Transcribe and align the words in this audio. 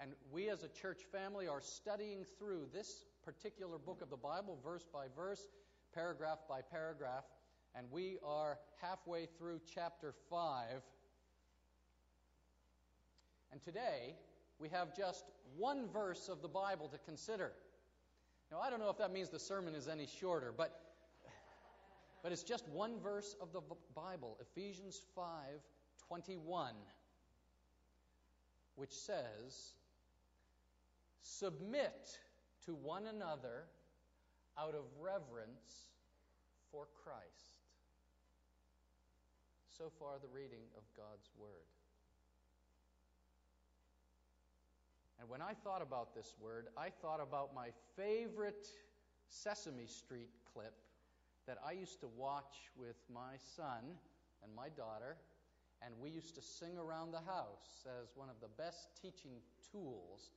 And 0.00 0.12
we 0.30 0.48
as 0.48 0.62
a 0.62 0.68
church 0.68 1.00
family 1.10 1.48
are 1.48 1.60
studying 1.60 2.24
through 2.38 2.68
this 2.72 3.04
particular 3.24 3.78
book 3.78 4.00
of 4.00 4.10
the 4.10 4.16
Bible, 4.16 4.58
verse 4.62 4.86
by 4.92 5.06
verse, 5.16 5.48
paragraph 5.94 6.38
by 6.48 6.60
paragraph. 6.62 7.24
And 7.74 7.86
we 7.90 8.18
are 8.24 8.58
halfway 8.80 9.26
through 9.26 9.60
chapter 9.74 10.14
5. 10.30 10.82
And 13.50 13.62
today, 13.62 14.14
we 14.58 14.68
have 14.68 14.96
just 14.96 15.24
one 15.56 15.88
verse 15.92 16.28
of 16.28 16.42
the 16.42 16.48
Bible 16.48 16.88
to 16.88 16.98
consider. 16.98 17.52
Now, 18.50 18.60
I 18.60 18.70
don't 18.70 18.80
know 18.80 18.90
if 18.90 18.98
that 18.98 19.12
means 19.12 19.30
the 19.30 19.38
sermon 19.38 19.74
is 19.74 19.88
any 19.88 20.06
shorter, 20.06 20.52
but, 20.56 20.80
but 22.22 22.32
it's 22.32 22.42
just 22.42 22.68
one 22.68 23.00
verse 23.00 23.34
of 23.40 23.52
the 23.52 23.60
Bible, 23.94 24.38
Ephesians 24.40 25.00
5 25.14 25.24
21, 26.06 26.72
which 28.76 28.92
says, 28.92 29.74
Submit 31.22 32.18
to 32.66 32.74
one 32.74 33.06
another 33.06 33.64
out 34.58 34.74
of 34.74 34.84
reverence 35.00 35.88
for 36.70 36.86
Christ. 37.04 37.58
So 39.66 39.92
far, 39.98 40.18
the 40.20 40.28
reading 40.34 40.64
of 40.76 40.82
God's 40.96 41.30
Word. 41.38 41.68
And 45.20 45.28
when 45.28 45.42
I 45.42 45.52
thought 45.52 45.82
about 45.82 46.14
this 46.14 46.34
word, 46.40 46.68
I 46.76 46.90
thought 46.90 47.20
about 47.20 47.54
my 47.54 47.68
favorite 47.96 48.68
Sesame 49.28 49.86
Street 49.86 50.30
clip 50.52 50.74
that 51.46 51.58
I 51.66 51.72
used 51.72 52.00
to 52.00 52.08
watch 52.16 52.70
with 52.76 52.96
my 53.12 53.34
son 53.56 53.96
and 54.44 54.54
my 54.54 54.68
daughter, 54.68 55.16
and 55.82 55.94
we 56.00 56.10
used 56.10 56.34
to 56.36 56.42
sing 56.42 56.78
around 56.78 57.12
the 57.12 57.20
house 57.20 57.86
as 58.00 58.10
one 58.14 58.28
of 58.28 58.36
the 58.40 58.48
best 58.62 58.88
teaching 59.00 59.32
tools. 59.72 60.30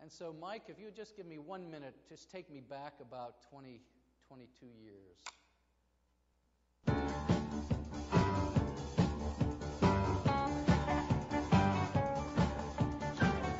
And 0.00 0.10
so, 0.12 0.34
Mike, 0.38 0.64
if 0.68 0.78
you 0.78 0.86
would 0.86 0.96
just 0.96 1.16
give 1.16 1.26
me 1.26 1.38
one 1.38 1.70
minute, 1.70 1.94
just 2.08 2.30
take 2.30 2.50
me 2.50 2.60
back 2.60 2.94
about 3.00 3.36
20, 3.50 3.80
22 4.28 4.66
years. 4.82 5.16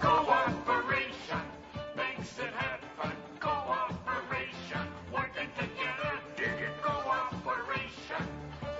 Cooperation 0.01 1.41
makes 1.97 2.39
it 2.39 2.53
happen. 2.53 3.13
Cooperation, 3.41 4.87
working 5.13 5.49
together. 5.57 6.21
Cooperation 6.83 8.29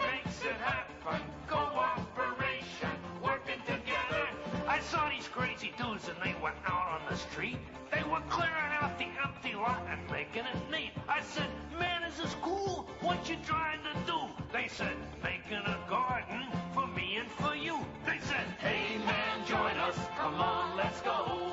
makes 0.03 0.43
it 0.43 0.57
happen. 0.61 1.21
Cooperation, 1.49 2.91
working 3.23 3.61
together. 3.67 4.27
I 4.69 4.81
saw 4.81 5.09
these 5.09 5.29
crazy 5.29 5.73
dudes 5.79 6.09
and 6.09 6.17
they 6.23 6.35
were 6.43 6.53
out 6.67 6.74
the 7.15 7.21
street. 7.31 7.59
They 7.93 8.03
were 8.11 8.23
clearing 8.29 8.73
out 8.81 8.99
the 8.99 9.07
empty 9.25 9.55
lot 9.55 9.87
and 9.89 10.01
making 10.11 10.43
it 10.53 10.71
neat. 10.71 10.91
I 11.09 11.23
said, 11.23 11.47
man, 11.79 12.03
is 12.03 12.17
this 12.17 12.35
cool? 12.43 12.89
What 13.03 13.29
you 13.29 13.37
trying 13.47 13.79
to 13.85 13.95
do? 14.05 14.19
They 14.53 14.67
said, 14.67 14.97
making 15.23 15.65
a 15.65 15.79
garden 15.89 16.43
for 16.73 16.89
me 16.89 17.19
and 17.21 17.31
for 17.31 17.55
you. 17.55 17.79
They 18.05 18.19
said, 18.21 18.47
hey 18.59 18.99
man, 18.99 19.47
join 19.47 19.77
us. 19.77 19.97
Come 20.19 20.35
on, 20.35 20.77
let's 20.77 21.01
go. 21.03 21.44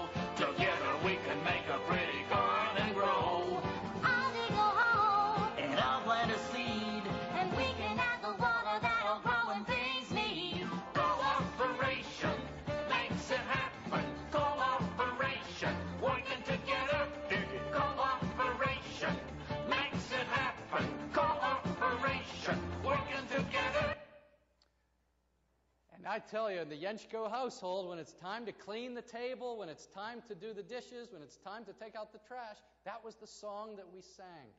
I 26.11 26.19
tell 26.19 26.51
you, 26.51 26.59
in 26.59 26.67
the 26.67 26.75
Yenchko 26.75 27.31
household, 27.31 27.87
when 27.87 27.97
it's 27.97 28.11
time 28.11 28.45
to 28.45 28.51
clean 28.51 28.95
the 28.95 29.01
table, 29.01 29.57
when 29.57 29.69
it's 29.69 29.85
time 29.85 30.21
to 30.27 30.35
do 30.35 30.51
the 30.51 30.61
dishes, 30.61 31.13
when 31.13 31.21
it's 31.21 31.37
time 31.37 31.63
to 31.63 31.71
take 31.71 31.95
out 31.95 32.11
the 32.11 32.19
trash, 32.27 32.57
that 32.83 33.01
was 33.01 33.15
the 33.15 33.27
song 33.27 33.77
that 33.77 33.85
we 33.93 34.01
sang. 34.01 34.51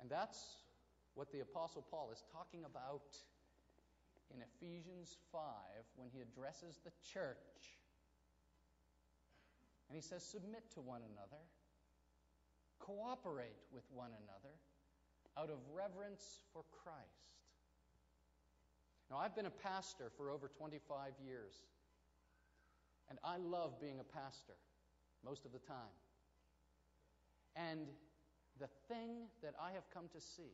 And 0.00 0.10
that's 0.10 0.42
what 1.14 1.30
the 1.30 1.38
Apostle 1.38 1.86
Paul 1.88 2.10
is 2.12 2.24
talking 2.32 2.64
about 2.64 3.14
in 4.34 4.42
Ephesians 4.42 5.18
5 5.30 5.40
when 5.94 6.08
he 6.12 6.20
addresses 6.20 6.80
the 6.82 6.90
church. 7.14 7.78
And 9.88 9.94
he 9.94 10.02
says, 10.02 10.24
Submit 10.24 10.68
to 10.74 10.80
one 10.80 11.02
another, 11.14 11.44
cooperate 12.80 13.62
with 13.72 13.84
one 13.94 14.10
another 14.26 14.54
out 15.38 15.48
of 15.48 15.58
reverence 15.72 16.42
for 16.52 16.64
Christ. 16.82 17.39
Now, 19.10 19.18
I've 19.18 19.34
been 19.34 19.46
a 19.46 19.50
pastor 19.50 20.12
for 20.16 20.30
over 20.30 20.48
25 20.48 21.12
years, 21.24 21.54
and 23.08 23.18
I 23.24 23.38
love 23.38 23.80
being 23.80 23.98
a 23.98 24.04
pastor 24.04 24.54
most 25.24 25.44
of 25.44 25.52
the 25.52 25.58
time. 25.58 25.98
And 27.56 27.88
the 28.60 28.68
thing 28.88 29.26
that 29.42 29.54
I 29.60 29.72
have 29.72 29.90
come 29.92 30.04
to 30.12 30.20
see 30.20 30.52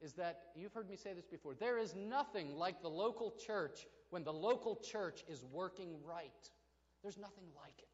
is 0.00 0.14
that 0.14 0.40
you've 0.56 0.72
heard 0.72 0.88
me 0.88 0.96
say 0.96 1.12
this 1.12 1.26
before 1.26 1.54
there 1.54 1.78
is 1.78 1.94
nothing 1.94 2.56
like 2.56 2.82
the 2.82 2.90
local 2.90 3.34
church 3.46 3.86
when 4.10 4.24
the 4.24 4.32
local 4.32 4.76
church 4.76 5.24
is 5.28 5.44
working 5.52 5.96
right. 6.04 6.50
There's 7.02 7.18
nothing 7.18 7.44
like 7.56 7.78
it. 7.78 7.88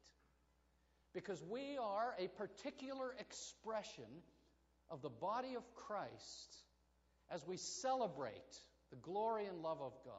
Because 1.13 1.43
we 1.43 1.77
are 1.81 2.15
a 2.19 2.27
particular 2.27 3.15
expression 3.19 4.23
of 4.89 5.01
the 5.01 5.09
body 5.09 5.55
of 5.55 5.63
Christ 5.75 6.57
as 7.31 7.45
we 7.47 7.57
celebrate 7.57 8.59
the 8.95 9.01
glory 9.01 9.45
and 9.45 9.61
love 9.61 9.81
of 9.81 9.93
God, 10.05 10.13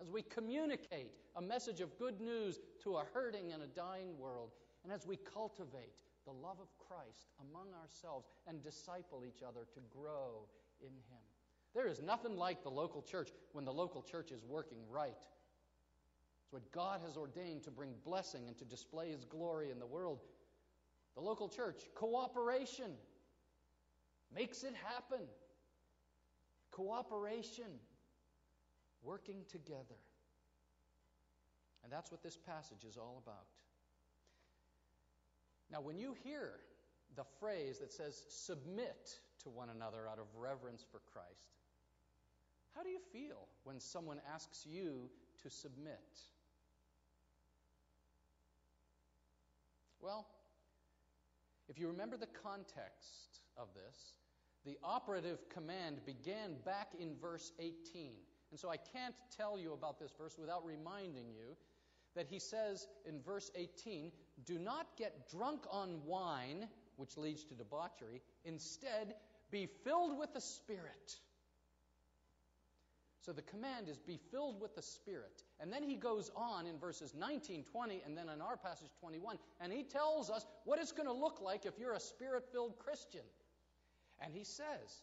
as 0.00 0.10
we 0.10 0.22
communicate 0.22 1.12
a 1.36 1.42
message 1.42 1.80
of 1.80 1.98
good 1.98 2.20
news 2.20 2.58
to 2.82 2.96
a 2.96 3.04
hurting 3.12 3.52
and 3.52 3.62
a 3.62 3.66
dying 3.66 4.18
world, 4.18 4.50
and 4.82 4.92
as 4.92 5.06
we 5.06 5.16
cultivate 5.16 5.92
the 6.24 6.32
love 6.32 6.56
of 6.60 6.68
Christ 6.78 7.28
among 7.50 7.68
ourselves 7.74 8.26
and 8.46 8.62
disciple 8.62 9.24
each 9.26 9.42
other 9.46 9.66
to 9.74 9.80
grow 9.90 10.46
in 10.80 10.88
Him. 10.88 11.22
There 11.74 11.86
is 11.86 12.00
nothing 12.00 12.36
like 12.36 12.62
the 12.62 12.70
local 12.70 13.02
church 13.02 13.28
when 13.52 13.66
the 13.66 13.72
local 13.72 14.00
church 14.00 14.32
is 14.32 14.42
working 14.42 14.78
right. 14.90 15.10
It's 15.10 16.52
what 16.52 16.70
God 16.72 17.00
has 17.04 17.16
ordained 17.16 17.62
to 17.64 17.70
bring 17.70 17.90
blessing 18.04 18.44
and 18.46 18.56
to 18.58 18.64
display 18.64 19.10
His 19.10 19.24
glory 19.24 19.70
in 19.70 19.78
the 19.78 19.86
world. 19.86 20.20
The 21.14 21.20
local 21.20 21.48
church, 21.48 21.82
cooperation, 21.94 22.92
makes 24.34 24.64
it 24.64 24.74
happen. 24.82 25.26
Cooperation, 26.70 27.78
working 29.04 29.44
together. 29.50 30.00
And 31.82 31.92
that's 31.92 32.10
what 32.10 32.22
this 32.22 32.36
passage 32.36 32.84
is 32.88 32.96
all 32.96 33.22
about. 33.22 33.46
Now, 35.70 35.80
when 35.80 35.98
you 35.98 36.14
hear 36.24 36.52
the 37.16 37.24
phrase 37.38 37.78
that 37.78 37.92
says, 37.92 38.24
submit 38.28 39.18
to 39.42 39.50
one 39.50 39.68
another 39.70 40.08
out 40.10 40.18
of 40.18 40.26
reverence 40.36 40.84
for 40.90 41.00
Christ, 41.12 41.52
how 42.74 42.82
do 42.82 42.88
you 42.88 42.98
feel 43.12 43.46
when 43.64 43.78
someone 43.78 44.20
asks 44.32 44.66
you 44.66 45.08
to 45.42 45.50
submit? 45.50 46.20
Well, 50.00 50.26
if 51.68 51.78
you 51.78 51.88
remember 51.88 52.16
the 52.16 52.28
context 52.42 53.40
of 53.56 53.68
this, 53.74 54.12
the 54.64 54.76
operative 54.82 55.48
command 55.48 56.04
began 56.04 56.56
back 56.64 56.88
in 56.98 57.14
verse 57.20 57.52
18. 57.58 58.12
And 58.54 58.60
so 58.60 58.70
I 58.70 58.76
can't 58.76 59.16
tell 59.36 59.58
you 59.58 59.72
about 59.72 59.98
this 59.98 60.12
verse 60.16 60.36
without 60.38 60.64
reminding 60.64 61.26
you 61.32 61.56
that 62.14 62.28
he 62.30 62.38
says 62.38 62.86
in 63.04 63.20
verse 63.20 63.50
18, 63.56 64.12
Do 64.46 64.60
not 64.60 64.96
get 64.96 65.28
drunk 65.28 65.62
on 65.72 65.98
wine, 66.06 66.68
which 66.94 67.16
leads 67.16 67.42
to 67.46 67.54
debauchery. 67.54 68.22
Instead, 68.44 69.16
be 69.50 69.66
filled 69.82 70.16
with 70.16 70.32
the 70.32 70.40
Spirit. 70.40 71.18
So 73.22 73.32
the 73.32 73.42
command 73.42 73.88
is 73.88 73.98
be 73.98 74.20
filled 74.30 74.60
with 74.60 74.76
the 74.76 74.82
Spirit. 74.82 75.42
And 75.58 75.72
then 75.72 75.82
he 75.82 75.96
goes 75.96 76.30
on 76.36 76.68
in 76.68 76.78
verses 76.78 77.12
19, 77.12 77.64
20, 77.64 78.02
and 78.06 78.16
then 78.16 78.28
in 78.28 78.40
our 78.40 78.56
passage 78.56 78.90
21, 79.00 79.36
and 79.60 79.72
he 79.72 79.82
tells 79.82 80.30
us 80.30 80.46
what 80.64 80.78
it's 80.78 80.92
going 80.92 81.08
to 81.08 81.12
look 81.12 81.40
like 81.42 81.66
if 81.66 81.76
you're 81.76 81.94
a 81.94 81.98
Spirit 81.98 82.44
filled 82.52 82.78
Christian. 82.78 83.24
And 84.20 84.32
he 84.32 84.44
says, 84.44 85.02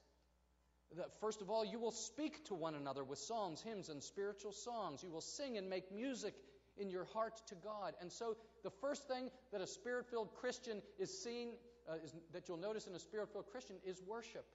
that 0.98 1.20
first 1.20 1.42
of 1.42 1.50
all, 1.50 1.66
you 1.66 1.80
will 1.80 1.92
speak 1.92 2.46
to 2.46 2.56
one 2.56 2.76
another 2.76 3.04
with 3.04 3.20
psalms, 3.20 3.62
hymns, 3.62 3.90
and 3.90 4.04
spiritual 4.04 4.52
songs. 4.52 5.04
You 5.04 5.10
will 5.10 5.22
sing 5.22 5.58
and 5.58 5.70
make 5.70 5.92
music 5.92 6.34
in 6.78 6.90
your 6.90 7.06
heart 7.06 7.42
to 7.48 7.56
God. 7.56 7.94
And 8.02 8.12
so, 8.12 8.38
the 8.64 8.70
first 8.70 9.08
thing 9.08 9.30
that 9.52 9.62
a 9.62 9.68
spirit 9.68 10.06
filled 10.10 10.34
Christian 10.36 10.82
is 11.00 11.24
seen, 11.24 11.50
uh, 11.90 11.96
is, 12.04 12.14
that 12.34 12.48
you'll 12.48 12.58
notice 12.58 12.88
in 12.88 12.94
a 12.94 13.00
spirit 13.00 13.30
filled 13.32 13.48
Christian, 13.52 13.78
is 13.86 14.02
worship. 14.06 14.46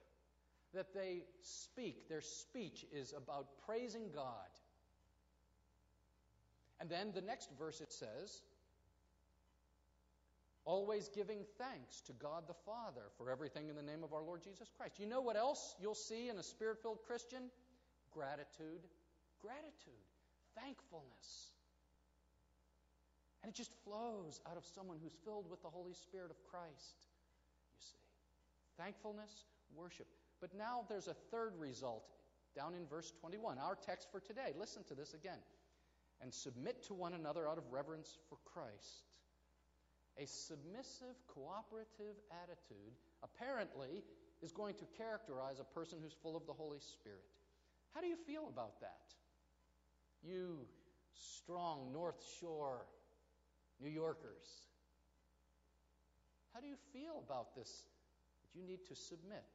That 0.73 0.93
they 0.93 1.23
speak. 1.41 2.09
Their 2.09 2.21
speech 2.21 2.85
is 2.93 3.13
about 3.15 3.47
praising 3.65 4.09
God. 4.13 4.49
And 6.79 6.89
then 6.89 7.11
the 7.13 7.21
next 7.21 7.49
verse 7.57 7.81
it 7.81 7.91
says, 7.91 8.41
always 10.67 11.07
giving 11.07 11.39
thanks 11.57 12.01
to 12.01 12.11
God 12.13 12.43
the 12.45 12.59
Father 12.65 13.07
for 13.17 13.31
everything 13.31 13.69
in 13.69 13.75
the 13.75 13.81
name 13.81 14.03
of 14.03 14.11
our 14.11 14.21
Lord 14.21 14.43
Jesus 14.43 14.69
Christ. 14.77 14.99
You 14.99 15.07
know 15.07 15.21
what 15.21 15.37
else 15.37 15.75
you'll 15.81 15.95
see 15.95 16.27
in 16.27 16.37
a 16.37 16.43
spirit 16.43 16.77
filled 16.81 16.99
Christian? 17.07 17.43
Gratitude. 18.11 18.83
Gratitude. 19.41 20.03
Thankfulness. 20.61 21.55
And 23.41 23.49
it 23.49 23.55
just 23.55 23.71
flows 23.85 24.41
out 24.49 24.57
of 24.57 24.65
someone 24.65 24.97
who's 25.01 25.15
filled 25.23 25.49
with 25.49 25.61
the 25.61 25.69
Holy 25.69 25.93
Spirit 25.93 26.31
of 26.31 26.37
Christ, 26.51 27.07
you 27.71 27.79
see. 27.79 28.83
Thankfulness, 28.83 29.45
worship. 29.73 30.07
But 30.41 30.53
now 30.53 30.83
there's 30.89 31.07
a 31.07 31.15
third 31.31 31.53
result 31.57 32.11
down 32.57 32.73
in 32.73 32.85
verse 32.87 33.13
21, 33.21 33.57
our 33.57 33.75
text 33.75 34.09
for 34.11 34.19
today. 34.19 34.51
Listen 34.59 34.83
to 34.89 34.95
this 34.95 35.13
again. 35.13 35.39
And 36.21 36.33
submit 36.33 36.83
to 36.87 36.93
one 36.93 37.13
another 37.13 37.47
out 37.47 37.57
of 37.57 37.63
reverence 37.71 38.17
for 38.27 38.37
Christ. 38.43 39.05
A 40.19 40.25
submissive, 40.25 41.15
cooperative 41.27 42.15
attitude 42.43 42.93
apparently 43.23 44.03
is 44.41 44.51
going 44.51 44.75
to 44.75 44.85
characterize 44.97 45.59
a 45.59 45.63
person 45.63 45.99
who's 46.01 46.13
full 46.23 46.35
of 46.35 46.45
the 46.47 46.53
Holy 46.53 46.79
Spirit. 46.79 47.25
How 47.93 48.01
do 48.01 48.07
you 48.07 48.15
feel 48.15 48.47
about 48.49 48.79
that? 48.81 49.13
You 50.23 50.59
strong 51.13 51.91
North 51.93 52.23
Shore 52.39 52.85
New 53.81 53.89
Yorkers. 53.89 54.67
How 56.53 56.59
do 56.59 56.67
you 56.67 56.77
feel 56.93 57.23
about 57.23 57.55
this? 57.55 57.85
That 58.41 58.59
you 58.59 58.65
need 58.65 58.85
to 58.89 58.95
submit. 58.95 59.45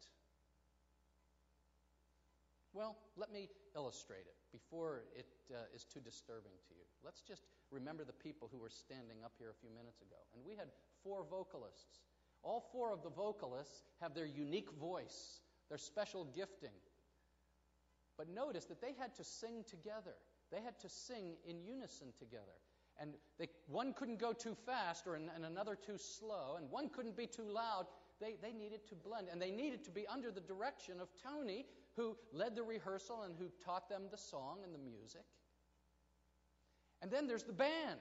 Well, 2.72 2.96
let 3.16 3.32
me 3.32 3.48
illustrate 3.76 4.26
it 4.26 4.36
before 4.52 5.02
it 5.16 5.26
uh, 5.50 5.56
is 5.74 5.84
too 5.84 6.00
disturbing 6.00 6.52
to 6.68 6.74
you. 6.74 6.84
Let's 7.04 7.20
just 7.20 7.42
remember 7.72 8.04
the 8.04 8.12
people 8.12 8.48
who 8.52 8.58
were 8.58 8.70
standing 8.70 9.24
up 9.24 9.32
here 9.38 9.50
a 9.50 9.60
few 9.60 9.70
minutes 9.70 10.00
ago. 10.00 10.16
And 10.34 10.44
we 10.44 10.54
had 10.54 10.69
four 11.02 11.24
vocalists. 11.28 12.00
All 12.42 12.69
four 12.72 12.92
of 12.92 13.02
the 13.02 13.10
vocalists 13.10 13.82
have 14.00 14.14
their 14.14 14.26
unique 14.26 14.70
voice, 14.80 15.40
their 15.69 15.78
special 15.78 16.24
gifting. 16.24 16.76
But 18.19 18.28
notice 18.28 18.66
that 18.66 18.80
they 18.80 18.94
had 18.98 19.14
to 19.16 19.24
sing 19.24 19.64
together, 19.69 20.14
they 20.50 20.60
had 20.60 20.78
to 20.80 20.88
sing 20.88 21.36
in 21.48 21.62
unison 21.64 22.08
together. 22.19 22.60
And 23.00 23.14
they, 23.38 23.48
one 23.69 23.94
couldn't 23.94 24.19
go 24.19 24.34
too 24.34 24.54
fast 24.66 25.06
or 25.06 25.14
and 25.14 25.30
another 25.44 25.74
too 25.74 25.96
slow, 25.96 26.56
and 26.58 26.70
one 26.70 26.90
couldn't 26.90 27.16
be 27.16 27.26
too 27.26 27.50
loud. 27.50 27.86
They, 28.20 28.36
they 28.40 28.52
needed 28.52 28.86
to 28.88 28.94
blend, 28.94 29.28
and 29.32 29.40
they 29.40 29.50
needed 29.50 29.82
to 29.84 29.90
be 29.90 30.06
under 30.06 30.30
the 30.30 30.42
direction 30.42 31.00
of 31.00 31.08
Tony, 31.20 31.64
who 31.96 32.16
led 32.32 32.54
the 32.54 32.62
rehearsal 32.62 33.22
and 33.22 33.34
who 33.38 33.46
taught 33.64 33.88
them 33.88 34.02
the 34.10 34.19
song 34.19 34.58
and 34.62 34.74
the 34.74 34.78
music. 34.78 35.24
And 37.02 37.10
then 37.10 37.26
there's 37.26 37.43
the 37.43 37.52
band. 37.52 38.00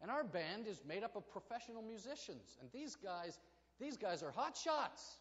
And 0.00 0.10
our 0.10 0.22
band 0.22 0.66
is 0.68 0.82
made 0.86 1.02
up 1.02 1.16
of 1.16 1.28
professional 1.28 1.82
musicians. 1.82 2.58
And 2.60 2.70
these 2.72 2.94
guys, 2.94 3.40
these 3.80 3.96
guys 3.96 4.22
are 4.22 4.30
hot 4.30 4.56
shots. 4.56 5.18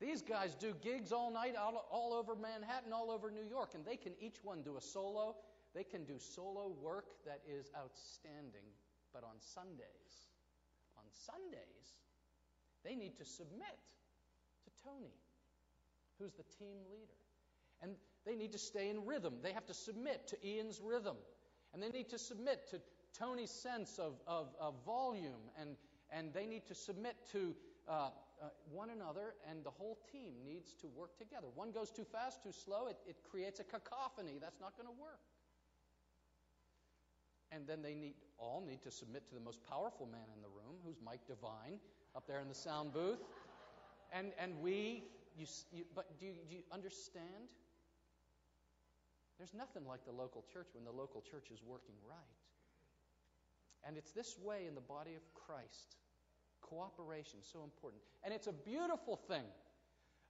These 0.00 0.22
guys 0.22 0.54
do 0.54 0.74
gigs 0.82 1.12
all 1.12 1.32
night 1.32 1.54
all, 1.56 1.86
all 1.90 2.12
over 2.12 2.36
Manhattan, 2.36 2.92
all 2.92 3.10
over 3.10 3.30
New 3.30 3.44
York, 3.48 3.70
and 3.74 3.84
they 3.84 3.96
can 3.96 4.12
each 4.20 4.36
one 4.44 4.62
do 4.62 4.76
a 4.76 4.80
solo 4.80 5.34
they 5.74 5.84
can 5.84 6.04
do 6.04 6.18
solo 6.18 6.72
work 6.82 7.06
that 7.24 7.40
is 7.46 7.70
outstanding, 7.76 8.66
but 9.12 9.22
on 9.22 9.38
Sundays, 9.38 10.26
on 10.96 11.04
Sundays, 11.10 11.98
they 12.84 12.94
need 12.94 13.16
to 13.18 13.24
submit 13.24 13.78
to 14.64 14.82
Tony, 14.82 15.14
who's 16.18 16.32
the 16.32 16.44
team 16.58 16.78
leader. 16.90 17.14
And 17.82 17.92
they 18.24 18.34
need 18.34 18.52
to 18.52 18.58
stay 18.58 18.88
in 18.90 19.04
rhythm. 19.04 19.34
They 19.42 19.52
have 19.52 19.66
to 19.66 19.74
submit 19.74 20.26
to 20.28 20.46
Ian's 20.46 20.80
rhythm. 20.80 21.16
And 21.78 21.84
they 21.84 21.96
need 21.96 22.08
to 22.08 22.18
submit 22.18 22.68
to 22.70 22.80
Tony's 23.16 23.52
sense 23.52 24.00
of, 24.00 24.14
of, 24.26 24.48
of 24.60 24.74
volume. 24.84 25.46
And, 25.60 25.76
and 26.10 26.34
they 26.34 26.44
need 26.44 26.66
to 26.66 26.74
submit 26.74 27.14
to 27.30 27.54
uh, 27.88 27.92
uh, 27.92 28.46
one 28.72 28.90
another, 28.90 29.34
and 29.48 29.62
the 29.62 29.70
whole 29.70 29.96
team 30.10 30.32
needs 30.44 30.74
to 30.80 30.88
work 30.88 31.16
together. 31.18 31.46
One 31.54 31.70
goes 31.70 31.92
too 31.92 32.02
fast, 32.02 32.42
too 32.42 32.50
slow, 32.50 32.88
it, 32.88 32.96
it 33.06 33.14
creates 33.30 33.60
a 33.60 33.62
cacophony. 33.62 34.38
That's 34.40 34.58
not 34.60 34.76
going 34.76 34.88
to 34.88 35.00
work. 35.00 35.20
And 37.52 37.64
then 37.64 37.80
they 37.80 37.94
need, 37.94 38.14
all 38.38 38.60
need 38.66 38.82
to 38.82 38.90
submit 38.90 39.28
to 39.28 39.34
the 39.36 39.40
most 39.40 39.60
powerful 39.62 40.06
man 40.06 40.26
in 40.34 40.42
the 40.42 40.48
room, 40.48 40.78
who's 40.84 40.98
Mike 41.04 41.28
Devine, 41.28 41.78
up 42.16 42.26
there 42.26 42.40
in 42.40 42.48
the 42.48 42.56
sound 42.56 42.92
booth. 42.92 43.22
And, 44.12 44.32
and 44.36 44.60
we, 44.60 45.04
you, 45.36 45.46
you, 45.70 45.84
but 45.94 46.18
do 46.18 46.26
you, 46.26 46.32
do 46.50 46.56
you 46.56 46.62
understand? 46.72 47.54
There's 49.38 49.54
nothing 49.54 49.86
like 49.86 50.04
the 50.04 50.12
local 50.12 50.44
church 50.52 50.66
when 50.74 50.84
the 50.84 50.90
local 50.92 51.22
church 51.22 51.50
is 51.52 51.62
working 51.64 51.94
right. 52.08 52.38
And 53.86 53.96
it's 53.96 54.10
this 54.10 54.36
way 54.42 54.66
in 54.66 54.74
the 54.74 54.80
body 54.80 55.14
of 55.14 55.22
Christ. 55.34 55.96
Cooperation, 56.60 57.38
so 57.40 57.62
important. 57.62 58.02
And 58.24 58.34
it's 58.34 58.48
a 58.48 58.52
beautiful 58.52 59.16
thing. 59.16 59.46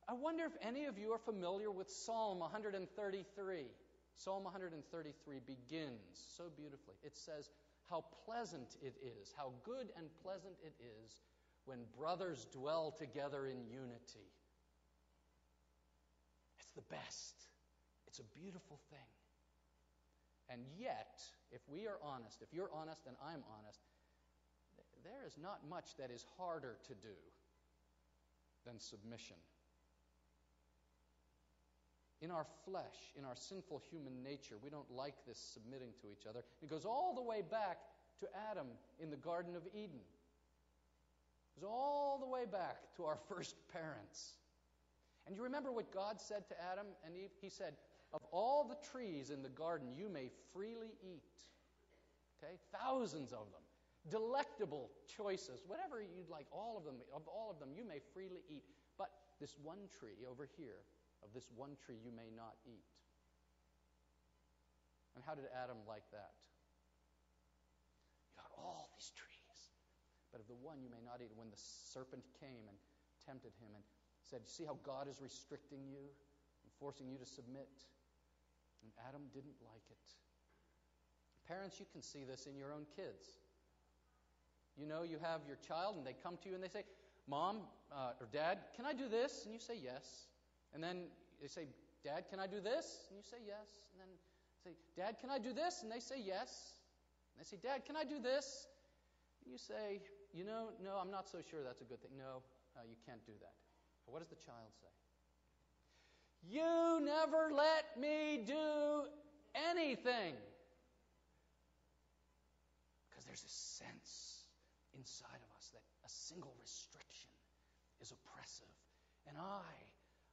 I 0.08 0.12
wonder 0.12 0.44
if 0.44 0.52
any 0.62 0.84
of 0.84 0.98
you 0.98 1.12
are 1.12 1.18
familiar 1.18 1.70
with 1.70 1.90
Psalm 1.90 2.38
133. 2.38 3.64
Psalm 4.14 4.44
133 4.44 5.40
begins 5.46 6.00
so 6.36 6.44
beautifully. 6.56 6.96
It 7.02 7.16
says, 7.16 7.50
How 7.88 8.04
pleasant 8.26 8.76
it 8.82 8.96
is, 9.02 9.32
how 9.36 9.52
good 9.64 9.88
and 9.96 10.06
pleasant 10.22 10.54
it 10.62 10.74
is 10.80 11.22
when 11.64 11.78
brothers 11.98 12.46
dwell 12.52 12.94
together 12.98 13.46
in 13.46 13.64
unity. 13.70 14.28
It's 16.58 16.72
the 16.72 16.82
best. 16.82 17.34
It's 18.18 18.26
a 18.26 18.38
beautiful 18.38 18.80
thing. 18.90 19.10
And 20.50 20.62
yet, 20.78 21.22
if 21.52 21.60
we 21.68 21.86
are 21.86 21.98
honest, 22.02 22.42
if 22.42 22.52
you're 22.52 22.70
honest 22.74 23.06
and 23.06 23.14
I'm 23.22 23.44
honest, 23.58 23.78
there 25.04 25.22
is 25.24 25.36
not 25.40 25.60
much 25.68 25.94
that 25.98 26.10
is 26.10 26.24
harder 26.36 26.78
to 26.88 26.94
do 26.94 27.14
than 28.66 28.80
submission 28.80 29.36
in 32.20 32.30
our 32.30 32.46
flesh, 32.64 33.14
in 33.16 33.24
our 33.24 33.36
sinful 33.36 33.80
human 33.90 34.22
nature, 34.22 34.56
we 34.62 34.70
don't 34.70 34.90
like 34.90 35.14
this 35.26 35.38
submitting 35.38 35.90
to 36.02 36.10
each 36.10 36.26
other. 36.28 36.42
It 36.62 36.68
goes 36.68 36.84
all 36.84 37.14
the 37.14 37.22
way 37.22 37.42
back 37.48 37.78
to 38.20 38.26
Adam 38.50 38.66
in 38.98 39.10
the 39.10 39.16
Garden 39.16 39.54
of 39.54 39.62
Eden. 39.72 40.00
It 41.56 41.60
goes 41.60 41.70
all 41.70 42.18
the 42.18 42.26
way 42.26 42.44
back 42.50 42.94
to 42.96 43.04
our 43.04 43.18
first 43.28 43.54
parents. 43.72 44.32
And 45.26 45.36
you 45.36 45.42
remember 45.42 45.70
what 45.70 45.92
God 45.92 46.20
said 46.20 46.48
to 46.48 46.54
Adam 46.72 46.86
and 47.04 47.14
Eve? 47.14 47.30
He 47.40 47.50
said, 47.50 47.74
Of 48.12 48.22
all 48.32 48.64
the 48.64 48.78
trees 48.90 49.30
in 49.30 49.42
the 49.42 49.50
garden, 49.50 49.88
you 49.96 50.08
may 50.08 50.30
freely 50.52 50.96
eat. 51.02 51.36
Okay? 52.38 52.56
Thousands 52.72 53.32
of 53.32 53.50
them. 53.52 53.64
Delectable 54.10 54.88
choices, 55.04 55.60
whatever 55.66 56.00
you'd 56.00 56.30
like, 56.30 56.46
all 56.50 56.78
of 56.78 56.84
them, 56.84 56.96
of 57.12 57.28
all 57.28 57.50
of 57.50 57.58
them, 57.60 57.68
you 57.76 57.84
may 57.84 58.00
freely 58.14 58.40
eat. 58.48 58.64
But 58.96 59.10
this 59.40 59.54
one 59.62 59.84
tree 59.92 60.24
over 60.24 60.48
here, 60.56 60.80
of 61.20 61.28
this 61.34 61.50
one 61.54 61.76
tree 61.84 61.98
you 62.00 62.12
may 62.14 62.32
not 62.32 62.56
eat. 62.64 62.88
And 65.12 65.26
how 65.26 65.34
did 65.34 65.50
Adam 65.52 65.76
like 65.84 66.06
that? 66.14 66.32
You 68.32 68.40
got 68.40 68.54
all 68.56 68.88
these 68.96 69.12
trees, 69.12 69.74
but 70.30 70.40
of 70.40 70.46
the 70.46 70.56
one 70.56 70.80
you 70.80 70.88
may 70.88 71.02
not 71.04 71.20
eat. 71.20 71.34
When 71.34 71.50
the 71.50 71.58
serpent 71.58 72.22
came 72.38 72.64
and 72.70 72.78
tempted 73.26 73.52
him 73.60 73.74
and 73.74 73.84
said, 74.22 74.46
See 74.46 74.64
how 74.64 74.78
God 74.86 75.10
is 75.10 75.20
restricting 75.20 75.84
you 75.90 76.06
and 76.06 76.70
forcing 76.78 77.10
you 77.10 77.18
to 77.18 77.26
submit? 77.26 77.68
And 78.82 78.92
Adam 79.08 79.22
didn't 79.32 79.56
like 79.64 79.84
it. 79.90 80.06
Parents, 81.46 81.80
you 81.80 81.86
can 81.90 82.02
see 82.02 82.24
this 82.24 82.46
in 82.46 82.56
your 82.56 82.72
own 82.72 82.84
kids. 82.94 83.40
You 84.76 84.86
know, 84.86 85.02
you 85.02 85.18
have 85.22 85.40
your 85.46 85.56
child, 85.56 85.96
and 85.96 86.06
they 86.06 86.14
come 86.14 86.36
to 86.42 86.48
you 86.48 86.54
and 86.54 86.62
they 86.62 86.68
say, 86.68 86.84
Mom 87.26 87.66
uh, 87.90 88.20
or 88.20 88.28
Dad, 88.32 88.58
can 88.76 88.86
I 88.86 88.92
do 88.92 89.08
this? 89.08 89.44
And 89.44 89.52
you 89.52 89.60
say 89.60 89.74
yes. 89.82 90.28
And 90.72 90.82
then 90.82 91.08
they 91.40 91.48
say, 91.48 91.66
Dad, 92.04 92.24
can 92.30 92.38
I 92.38 92.46
do 92.46 92.60
this? 92.60 93.08
And 93.10 93.16
you 93.16 93.24
say 93.24 93.38
yes. 93.44 93.88
And 93.92 94.00
then 94.00 94.08
say, 94.62 94.76
Dad, 94.96 95.16
can 95.20 95.30
I 95.30 95.38
do 95.38 95.52
this? 95.52 95.82
And 95.82 95.90
they 95.90 96.00
say 96.00 96.20
yes. 96.20 96.78
And 97.34 97.44
they 97.44 97.48
say, 97.48 97.58
Dad, 97.60 97.84
can 97.84 97.96
I 97.96 98.04
do 98.04 98.20
this? 98.20 98.68
And 99.44 99.52
you 99.52 99.58
say, 99.58 100.00
You 100.32 100.44
know, 100.44 100.70
no, 100.82 101.00
I'm 101.00 101.10
not 101.10 101.28
so 101.28 101.38
sure 101.40 101.64
that's 101.64 101.80
a 101.80 101.88
good 101.88 102.00
thing. 102.00 102.12
No, 102.16 102.44
uh, 102.76 102.84
you 102.88 102.96
can't 103.06 103.24
do 103.26 103.32
that. 103.40 103.56
What 104.06 104.20
does 104.20 104.28
the 104.28 104.40
child 104.40 104.72
say? 104.80 104.92
You 106.42 107.00
never 107.04 107.50
let 107.54 108.00
me 108.00 108.42
do 108.46 109.04
anything. 109.70 110.34
Because 113.08 113.24
there's 113.24 113.44
a 113.44 113.48
sense 113.48 114.44
inside 114.96 115.40
of 115.42 115.56
us 115.56 115.70
that 115.72 115.82
a 116.04 116.10
single 116.10 116.54
restriction 116.60 117.30
is 118.00 118.12
oppressive. 118.12 118.66
And 119.26 119.36
I 119.38 119.62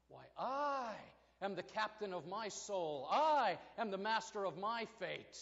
why, 0.07 0.23
I 0.37 0.93
am 1.41 1.55
the 1.55 1.63
captain 1.63 2.13
of 2.13 2.27
my 2.27 2.49
soul. 2.49 3.07
I 3.11 3.57
am 3.77 3.91
the 3.91 3.97
master 3.97 4.45
of 4.45 4.57
my 4.57 4.85
fate, 4.99 5.39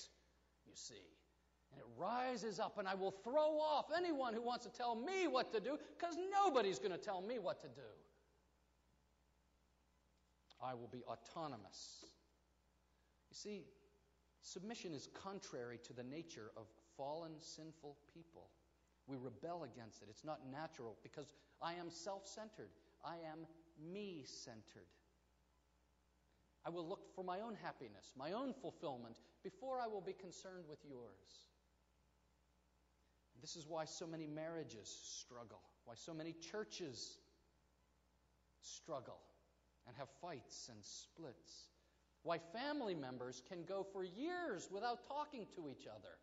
you 0.65 0.73
see. 0.73 0.95
And 1.71 1.79
it 1.79 1.85
rises 1.97 2.59
up, 2.59 2.77
and 2.77 2.87
I 2.87 2.95
will 2.95 3.13
throw 3.23 3.59
off 3.59 3.85
anyone 3.95 4.33
who 4.33 4.41
wants 4.41 4.65
to 4.65 4.71
tell 4.71 4.95
me 4.95 5.27
what 5.27 5.51
to 5.53 5.59
do, 5.59 5.77
because 5.97 6.15
nobody's 6.31 6.79
going 6.79 6.91
to 6.91 6.97
tell 6.97 7.21
me 7.21 7.39
what 7.39 7.61
to 7.61 7.67
do. 7.67 7.81
I 10.63 10.73
will 10.73 10.89
be 10.91 11.03
autonomous. 11.03 12.05
You 13.29 13.35
see, 13.35 13.65
Submission 14.43 14.93
is 14.93 15.07
contrary 15.23 15.79
to 15.85 15.93
the 15.93 16.03
nature 16.03 16.51
of 16.57 16.67
fallen, 16.97 17.31
sinful 17.39 17.95
people. 18.13 18.49
We 19.07 19.15
rebel 19.15 19.63
against 19.63 20.01
it. 20.01 20.09
It's 20.09 20.25
not 20.25 20.39
natural 20.51 20.97
because 21.01 21.33
I 21.61 21.73
am 21.75 21.89
self 21.89 22.27
centered. 22.27 22.69
I 23.05 23.15
am 23.31 23.47
me 23.81 24.23
centered. 24.25 24.91
I 26.65 26.69
will 26.69 26.87
look 26.87 27.15
for 27.15 27.23
my 27.23 27.39
own 27.39 27.55
happiness, 27.61 28.11
my 28.17 28.33
own 28.33 28.53
fulfillment, 28.53 29.17
before 29.43 29.79
I 29.81 29.87
will 29.87 30.01
be 30.01 30.13
concerned 30.13 30.65
with 30.69 30.79
yours. 30.87 31.47
This 33.41 33.55
is 33.55 33.65
why 33.67 33.85
so 33.85 34.07
many 34.07 34.27
marriages 34.27 34.89
struggle, 35.03 35.61
why 35.85 35.95
so 35.95 36.13
many 36.13 36.33
churches 36.51 37.17
struggle 38.61 39.19
and 39.87 39.95
have 39.97 40.09
fights 40.21 40.69
and 40.71 40.83
splits, 40.83 41.69
why 42.23 42.37
family 42.53 42.95
members 42.95 43.41
can 43.49 43.63
go 43.65 43.85
for 43.91 44.03
years 44.03 44.69
without 44.71 45.07
talking 45.07 45.45
to 45.55 45.67
each 45.69 45.87
other 45.87 46.15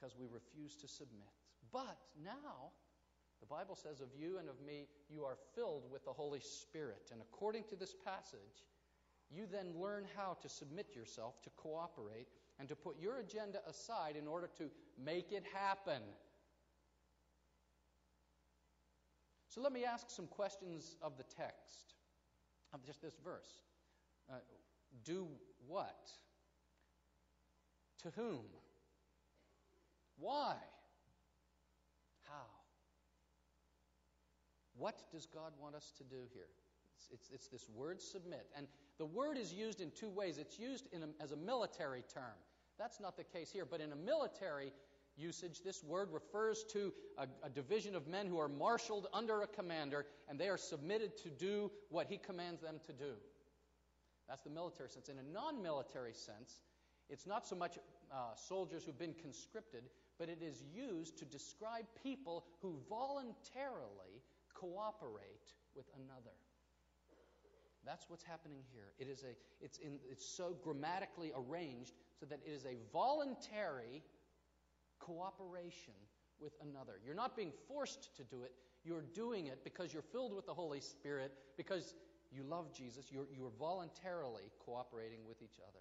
because 0.00 0.16
we 0.18 0.26
refuse 0.32 0.74
to 0.76 0.88
submit. 0.88 1.28
But 1.72 1.98
now, 2.24 2.72
the 3.40 3.46
Bible 3.46 3.76
says 3.76 4.00
of 4.00 4.08
you 4.18 4.38
and 4.38 4.48
of 4.48 4.60
me, 4.60 4.86
you 5.08 5.24
are 5.24 5.36
filled 5.54 5.84
with 5.90 6.04
the 6.04 6.12
Holy 6.12 6.40
Spirit. 6.40 7.10
And 7.12 7.20
according 7.20 7.64
to 7.64 7.76
this 7.76 7.94
passage, 8.04 8.64
you 9.30 9.46
then 9.50 9.78
learn 9.78 10.06
how 10.16 10.36
to 10.42 10.48
submit 10.48 10.96
yourself, 10.96 11.40
to 11.42 11.50
cooperate, 11.50 12.28
and 12.58 12.68
to 12.68 12.76
put 12.76 13.00
your 13.00 13.18
agenda 13.18 13.60
aside 13.68 14.16
in 14.16 14.26
order 14.26 14.48
to 14.58 14.70
make 15.02 15.32
it 15.32 15.44
happen. 15.54 16.02
So 19.50 19.60
let 19.60 19.72
me 19.72 19.84
ask 19.84 20.08
some 20.08 20.28
questions 20.28 20.96
of 21.02 21.16
the 21.16 21.24
text, 21.24 21.94
of 22.72 22.84
just 22.86 23.02
this 23.02 23.16
verse. 23.22 23.64
Uh, 24.30 24.34
do 25.04 25.26
what? 25.66 26.08
To 28.04 28.12
whom? 28.14 28.44
Why? 30.18 30.54
How? 32.28 32.46
What 34.76 35.02
does 35.10 35.26
God 35.26 35.52
want 35.60 35.74
us 35.74 35.92
to 35.98 36.04
do 36.04 36.28
here? 36.32 36.46
It's, 36.96 37.08
it's, 37.10 37.30
it's 37.32 37.48
this 37.48 37.68
word 37.74 38.00
submit. 38.00 38.46
And 38.56 38.68
the 38.98 39.06
word 39.06 39.36
is 39.36 39.52
used 39.52 39.80
in 39.80 39.90
two 39.90 40.10
ways. 40.10 40.38
It's 40.38 40.60
used 40.60 40.86
a, 40.94 41.22
as 41.22 41.32
a 41.32 41.36
military 41.36 42.04
term. 42.12 42.38
That's 42.78 43.00
not 43.00 43.16
the 43.16 43.24
case 43.24 43.50
here, 43.50 43.64
but 43.64 43.80
in 43.80 43.90
a 43.90 43.96
military 43.96 44.72
usage, 45.20 45.60
this 45.62 45.84
word 45.84 46.08
refers 46.12 46.64
to 46.72 46.92
a, 47.18 47.26
a, 47.44 47.50
division 47.50 47.94
of 47.94 48.08
men 48.08 48.26
who 48.26 48.38
are 48.38 48.48
marshaled 48.48 49.06
under 49.12 49.42
a 49.42 49.46
commander 49.46 50.06
and 50.28 50.38
they 50.38 50.48
are 50.48 50.56
submitted 50.56 51.16
to 51.18 51.28
do 51.28 51.70
what 51.90 52.06
he 52.06 52.16
commands 52.16 52.62
them 52.62 52.76
to 52.86 52.92
do. 52.92 53.12
That's 54.28 54.42
the 54.42 54.50
military 54.50 54.88
sense. 54.88 55.08
In 55.08 55.18
a 55.18 55.32
non 55.32 55.62
military 55.62 56.14
sense, 56.14 56.62
it's 57.08 57.26
not 57.26 57.46
so 57.46 57.56
much 57.56 57.78
uh, 58.12 58.34
soldiers 58.34 58.84
who've 58.84 58.98
been 58.98 59.14
conscripted, 59.20 59.84
but 60.18 60.28
it 60.28 60.42
is 60.42 60.62
used 60.74 61.18
to 61.18 61.24
describe 61.24 61.84
people 62.02 62.44
who 62.62 62.78
voluntarily 62.88 64.22
cooperate 64.54 65.54
with 65.74 65.86
another. 65.96 66.36
That's 67.84 68.08
what's 68.08 68.24
happening 68.24 68.62
here. 68.72 68.92
It 68.98 69.08
is 69.08 69.24
a, 69.24 69.34
it's, 69.64 69.78
in, 69.78 69.98
it's 70.10 70.26
so 70.26 70.54
grammatically 70.62 71.32
arranged 71.34 71.94
so 72.18 72.26
that 72.26 72.40
it 72.44 72.50
is 72.50 72.64
a 72.66 72.76
voluntary 72.92 74.02
cooperation 75.00 75.94
with 76.40 76.52
another. 76.62 76.94
You're 77.04 77.14
not 77.14 77.36
being 77.36 77.52
forced 77.68 78.16
to 78.16 78.24
do 78.24 78.42
it, 78.42 78.52
you're 78.84 79.04
doing 79.14 79.46
it 79.46 79.64
because 79.64 79.92
you're 79.92 80.02
filled 80.02 80.34
with 80.34 80.46
the 80.46 80.54
Holy 80.54 80.80
Spirit, 80.80 81.32
because 81.56 81.94
you 82.30 82.42
love 82.42 82.72
Jesus, 82.72 83.06
you're, 83.10 83.26
you're 83.36 83.52
voluntarily 83.58 84.50
cooperating 84.64 85.18
with 85.26 85.42
each 85.42 85.58
other. 85.66 85.80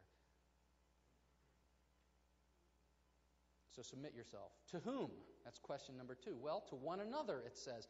So 3.75 3.83
submit 3.83 4.13
yourself. 4.15 4.51
To 4.71 4.79
whom? 4.79 5.11
That's 5.45 5.59
question 5.59 5.95
number 5.95 6.15
two. 6.15 6.35
Well, 6.41 6.63
to 6.69 6.75
one 6.75 6.99
another, 6.99 7.41
it 7.45 7.57
says. 7.57 7.87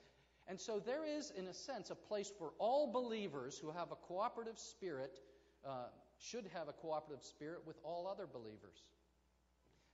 And 0.47 0.59
so 0.59 0.79
there 0.79 1.05
is, 1.05 1.31
in 1.37 1.47
a 1.47 1.53
sense, 1.53 1.89
a 1.89 1.95
place 1.95 2.31
for 2.37 2.51
all 2.59 2.91
believers 2.91 3.57
who 3.57 3.71
have 3.71 3.91
a 3.91 3.95
cooperative 3.95 4.59
spirit, 4.59 5.19
uh, 5.65 5.87
should 6.19 6.45
have 6.53 6.67
a 6.67 6.73
cooperative 6.73 7.23
spirit 7.23 7.61
with 7.65 7.77
all 7.83 8.07
other 8.07 8.27
believers. 8.31 8.85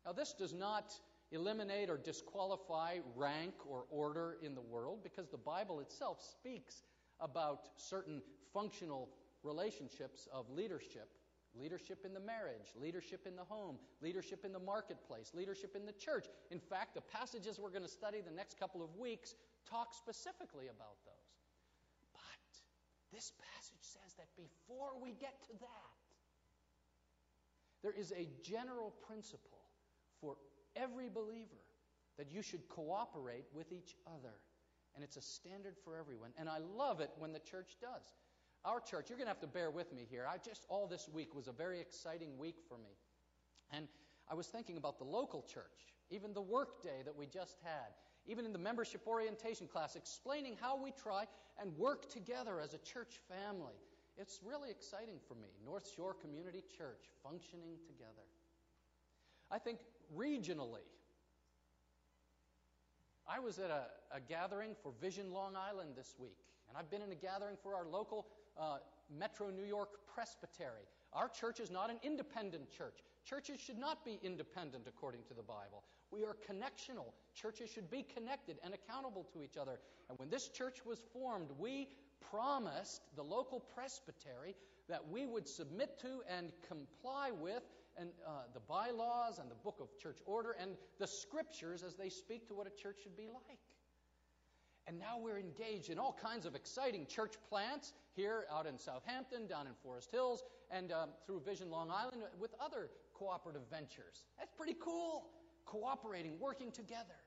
Now, 0.06 0.12
this 0.12 0.34
does 0.34 0.54
not 0.54 0.94
eliminate 1.36 1.90
or 1.90 1.98
disqualify 1.98 2.98
rank 3.16 3.54
or 3.68 3.86
order 3.92 4.38
in 4.42 4.56
the 4.56 4.62
world 4.62 5.00
because 5.04 5.30
the 5.30 5.38
Bible 5.38 5.80
itself 5.80 6.22
speaks 6.22 6.84
about 7.20 7.70
certain 7.78 8.22
functional 8.54 9.10
relationships 9.44 10.28
of 10.34 10.50
leadership 10.50 11.10
leadership 11.58 12.04
in 12.06 12.14
the 12.14 12.20
marriage, 12.20 12.76
leadership 12.80 13.26
in 13.26 13.36
the 13.36 13.44
home, 13.44 13.78
leadership 14.02 14.44
in 14.46 14.52
the 14.52 14.60
marketplace, 14.60 15.32
leadership 15.34 15.76
in 15.76 15.86
the 15.86 15.94
church. 15.94 16.28
In 16.52 16.60
fact, 16.60 16.96
the 16.96 17.02
passages 17.02 17.60
we're 17.60 17.70
going 17.70 17.84
to 17.84 17.90
study 17.90 18.20
the 18.22 18.36
next 18.36 18.60
couple 18.60 18.84
of 18.84 18.96
weeks 18.98 19.36
talk 19.70 19.94
specifically 19.94 20.66
about 20.66 21.00
those. 21.06 21.32
But 22.14 22.52
this 23.14 23.32
passage 23.40 23.80
says 23.82 24.16
that 24.18 24.28
before 24.36 25.00
we 25.02 25.12
get 25.12 25.42
to 25.48 25.54
that, 25.60 25.96
there 27.84 27.94
is 27.94 28.12
a 28.12 28.28
general 28.44 28.94
principle 29.08 29.64
for 30.20 30.36
every 30.76 31.10
believer 31.10 31.64
that 32.18 32.32
you 32.32 32.42
should 32.42 32.68
cooperate 32.70 33.46
with 33.54 33.72
each 33.72 33.96
other. 34.08 34.34
And 34.96 35.04
it's 35.04 35.18
a 35.18 35.22
standard 35.22 35.76
for 35.84 35.98
everyone. 35.98 36.32
And 36.38 36.48
I 36.48 36.60
love 36.78 37.02
it 37.02 37.12
when 37.18 37.34
the 37.34 37.40
church 37.40 37.78
does. 37.82 38.16
Our 38.64 38.80
church, 38.80 39.10
you're 39.10 39.18
going 39.18 39.28
to 39.28 39.34
have 39.34 39.42
to 39.42 39.48
bear 39.48 39.70
with 39.70 39.94
me 39.94 40.08
here. 40.10 40.26
I 40.30 40.38
just, 40.38 40.66
all 40.70 40.88
this 40.88 41.08
week 41.14 41.36
was 41.36 41.48
a 41.48 41.52
very 41.52 41.80
exciting 41.80 42.38
week 42.38 42.56
for 42.68 42.78
me. 42.78 42.98
And 43.72 43.88
I 44.30 44.36
was 44.36 44.48
thinking 44.48 44.78
about 44.78 44.98
the 44.98 45.06
local 45.06 45.44
church, 45.44 45.94
even 46.10 46.34
the 46.34 46.42
work 46.42 46.82
day 46.82 47.02
that 47.04 47.16
we 47.16 47.28
just 47.28 47.58
had, 47.64 47.94
even 48.26 48.46
in 48.46 48.54
the 48.54 48.60
membership 48.60 49.06
orientation 49.06 49.68
class, 49.68 49.96
explaining 49.96 50.56
how 50.60 50.82
we 50.82 50.92
try 50.92 51.26
and 51.62 51.78
work 51.78 52.10
together 52.10 52.60
as 52.60 52.74
a 52.74 52.80
church 52.80 53.20
family. 53.30 53.76
It's 54.18 54.40
really 54.44 54.72
exciting 54.72 55.20
for 55.28 55.36
me. 55.36 55.50
North 55.64 55.88
Shore 55.96 56.14
Community 56.14 56.64
Church 56.76 57.04
functioning 57.22 57.78
together. 57.86 58.26
I 59.52 59.60
think 59.60 59.80
regionally, 60.16 60.86
I 63.28 63.40
was 63.40 63.58
at 63.60 63.72
a, 63.72 63.86
a 64.16 64.20
gathering 64.20 64.76
for 64.84 64.92
Vision 65.02 65.32
Long 65.32 65.56
Island 65.56 65.92
this 65.96 66.16
week, 66.20 66.38
and 66.70 66.78
I've 66.78 66.90
been 66.92 67.02
in 67.02 67.12
a 67.12 67.16
gathering 67.16 67.56
for 67.64 67.74
our 67.74 67.86
local 67.86 68.28
uh, 68.58 68.78
Metro 69.10 69.50
New 69.50 69.64
York 69.64 69.90
Presbytery. 70.14 70.88
Our 71.14 71.30
church 71.30 71.60
is 71.60 71.72
not 71.72 71.90
an 71.90 71.98
independent 72.04 72.72
church. 72.72 73.00
Churches 73.24 73.60
should 73.60 73.78
not 73.78 74.04
be 74.06 74.20
independent 74.22 74.86
according 74.88 75.22
to 75.30 75.34
the 75.34 75.42
Bible. 75.42 75.84
We 76.12 76.24
are 76.24 76.36
connectional. 76.50 77.14
Churches 77.34 77.70
should 77.70 77.90
be 77.90 78.04
connected 78.04 78.58
and 78.64 78.74
accountable 78.74 79.26
to 79.34 79.42
each 79.42 79.58
other. 79.58 79.80
And 80.10 80.20
when 80.20 80.30
this 80.30 80.50
church 80.50 80.86
was 80.86 81.00
formed, 81.14 81.50
we 81.58 81.88
promised 82.30 83.02
the 83.16 83.24
local 83.24 83.60
presbytery 83.60 84.56
that 84.88 85.08
we 85.08 85.26
would 85.26 85.48
submit 85.48 86.00
to 86.00 86.22
and 86.30 86.52
comply 86.68 87.32
with 87.32 87.64
and 87.98 88.10
uh, 88.28 88.44
the 88.54 88.60
bylaws 88.60 89.40
and 89.40 89.50
the 89.50 89.56
book 89.56 89.78
of 89.80 89.88
church 89.98 90.20
order 90.26 90.56
and 90.60 90.72
the 91.00 91.08
scriptures 91.08 91.84
as 91.84 91.96
they 91.96 92.10
speak 92.10 92.48
to 92.48 92.54
what 92.54 92.68
a 92.68 92.82
church 92.82 92.98
should 93.04 93.16
be 93.16 93.28
like. 93.28 93.60
And 94.88 95.00
now 95.00 95.18
we're 95.20 95.40
engaged 95.40 95.90
in 95.90 95.98
all 95.98 96.16
kinds 96.22 96.46
of 96.46 96.54
exciting 96.54 97.08
church 97.08 97.36
plants 97.50 97.94
here 98.16 98.46
out 98.52 98.68
in 98.68 98.78
Southampton, 98.78 99.48
down 99.48 99.66
in 99.66 99.74
Forest 99.82 100.12
Hills, 100.12 100.44
and 100.70 100.92
um, 100.92 101.10
through 101.26 101.42
Vision 101.42 101.72
Long 101.72 101.90
Island 101.90 102.22
with 102.40 102.54
other 102.60 102.90
cooperative 103.14 103.64
ventures. 103.72 104.26
That's 104.38 104.52
pretty 104.56 104.76
cool. 104.80 105.30
Cooperating, 105.66 106.38
working 106.40 106.72
together. 106.72 107.18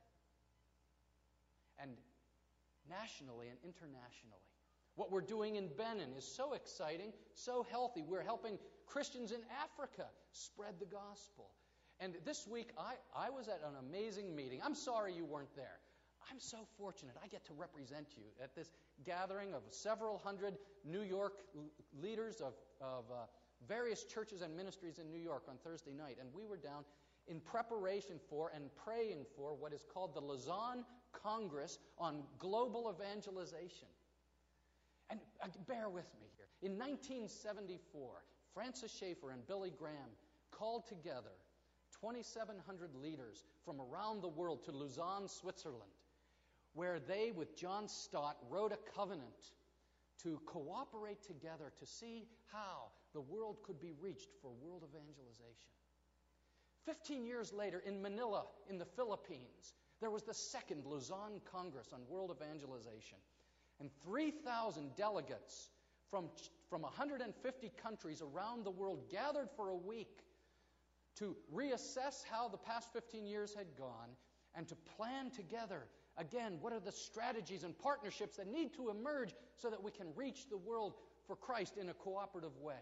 And 1.80 1.92
nationally 2.88 3.48
and 3.48 3.58
internationally. 3.64 4.44
What 4.98 5.12
we're 5.12 5.20
doing 5.20 5.54
in 5.54 5.68
Benin 5.78 6.10
is 6.18 6.24
so 6.24 6.54
exciting, 6.54 7.12
so 7.34 7.64
healthy. 7.70 8.02
We're 8.02 8.24
helping 8.24 8.58
Christians 8.84 9.30
in 9.30 9.38
Africa 9.62 10.06
spread 10.32 10.74
the 10.80 10.86
gospel. 10.86 11.52
And 12.00 12.14
this 12.24 12.48
week, 12.48 12.70
I, 12.76 12.94
I 13.16 13.30
was 13.30 13.46
at 13.46 13.60
an 13.64 13.76
amazing 13.78 14.34
meeting. 14.34 14.58
I'm 14.60 14.74
sorry 14.74 15.14
you 15.14 15.24
weren't 15.24 15.54
there. 15.54 15.78
I'm 16.28 16.40
so 16.40 16.66
fortunate. 16.76 17.14
I 17.22 17.28
get 17.28 17.44
to 17.44 17.52
represent 17.52 18.08
you 18.16 18.24
at 18.42 18.56
this 18.56 18.72
gathering 19.06 19.54
of 19.54 19.62
several 19.70 20.18
hundred 20.18 20.58
New 20.84 21.02
York 21.02 21.34
leaders 22.02 22.40
of, 22.40 22.54
of 22.80 23.04
uh, 23.08 23.26
various 23.68 24.02
churches 24.02 24.42
and 24.42 24.56
ministries 24.56 24.98
in 24.98 25.12
New 25.12 25.22
York 25.22 25.44
on 25.48 25.58
Thursday 25.62 25.92
night. 25.92 26.16
And 26.20 26.28
we 26.34 26.44
were 26.44 26.56
down 26.56 26.82
in 27.28 27.38
preparation 27.38 28.16
for 28.28 28.50
and 28.52 28.64
praying 28.84 29.26
for 29.36 29.54
what 29.54 29.72
is 29.72 29.84
called 29.94 30.12
the 30.12 30.20
Lausanne 30.20 30.84
Congress 31.12 31.78
on 31.98 32.24
Global 32.40 32.92
Evangelization. 32.92 33.86
And 35.10 35.20
uh, 35.42 35.48
bear 35.66 35.88
with 35.88 36.06
me 36.20 36.26
here. 36.36 36.48
In 36.62 36.78
1974, 36.78 38.22
Francis 38.54 38.92
Schaeffer 38.92 39.30
and 39.30 39.46
Billy 39.46 39.72
Graham 39.76 40.10
called 40.50 40.86
together 40.86 41.36
2,700 42.00 42.94
leaders 42.94 43.44
from 43.64 43.80
around 43.80 44.22
the 44.22 44.28
world 44.28 44.64
to 44.64 44.72
Lausanne, 44.72 45.28
Switzerland 45.28 45.90
where 46.78 47.00
they, 47.00 47.32
with 47.34 47.56
John 47.56 47.88
Stott, 47.88 48.36
wrote 48.48 48.72
a 48.72 48.78
covenant 48.96 49.52
to 50.22 50.40
cooperate 50.46 51.22
together 51.22 51.72
to 51.78 51.86
see 51.86 52.28
how 52.52 52.90
the 53.14 53.20
world 53.20 53.56
could 53.64 53.80
be 53.80 53.94
reached 54.00 54.28
for 54.40 54.52
world 54.62 54.84
evangelization. 54.88 55.72
Fifteen 56.84 57.26
years 57.26 57.52
later, 57.52 57.82
in 57.84 58.00
Manila, 58.00 58.44
in 58.70 58.78
the 58.78 58.84
Philippines, 58.84 59.74
there 60.00 60.10
was 60.10 60.22
the 60.22 60.34
second 60.34 60.84
Lausanne 60.84 61.40
Congress 61.50 61.88
on 61.92 62.00
World 62.08 62.30
Evangelization. 62.30 63.18
And 63.80 63.90
3,000 64.04 64.96
delegates 64.96 65.70
from, 66.10 66.28
from 66.68 66.82
150 66.82 67.72
countries 67.80 68.22
around 68.22 68.64
the 68.64 68.70
world 68.70 69.10
gathered 69.10 69.48
for 69.56 69.70
a 69.70 69.76
week 69.76 70.20
to 71.16 71.36
reassess 71.54 72.24
how 72.30 72.48
the 72.48 72.58
past 72.58 72.92
15 72.92 73.26
years 73.26 73.54
had 73.54 73.66
gone 73.76 74.10
and 74.54 74.66
to 74.68 74.74
plan 74.96 75.30
together 75.30 75.86
again 76.16 76.58
what 76.60 76.72
are 76.72 76.80
the 76.80 76.92
strategies 76.92 77.64
and 77.64 77.78
partnerships 77.78 78.36
that 78.36 78.46
need 78.46 78.72
to 78.74 78.90
emerge 78.90 79.34
so 79.56 79.70
that 79.70 79.82
we 79.82 79.90
can 79.90 80.06
reach 80.16 80.48
the 80.48 80.56
world 80.56 80.94
for 81.26 81.36
Christ 81.36 81.76
in 81.76 81.88
a 81.88 81.94
cooperative 81.94 82.56
way. 82.58 82.74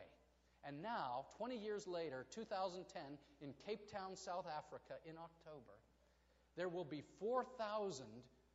And 0.64 0.82
now, 0.82 1.26
20 1.36 1.56
years 1.56 1.86
later, 1.86 2.26
2010, 2.30 3.02
in 3.40 3.54
Cape 3.66 3.90
Town, 3.90 4.16
South 4.16 4.46
Africa, 4.46 4.94
in 5.04 5.16
October, 5.16 5.78
there 6.56 6.68
will 6.68 6.84
be 6.84 7.02
4,000 7.20 8.04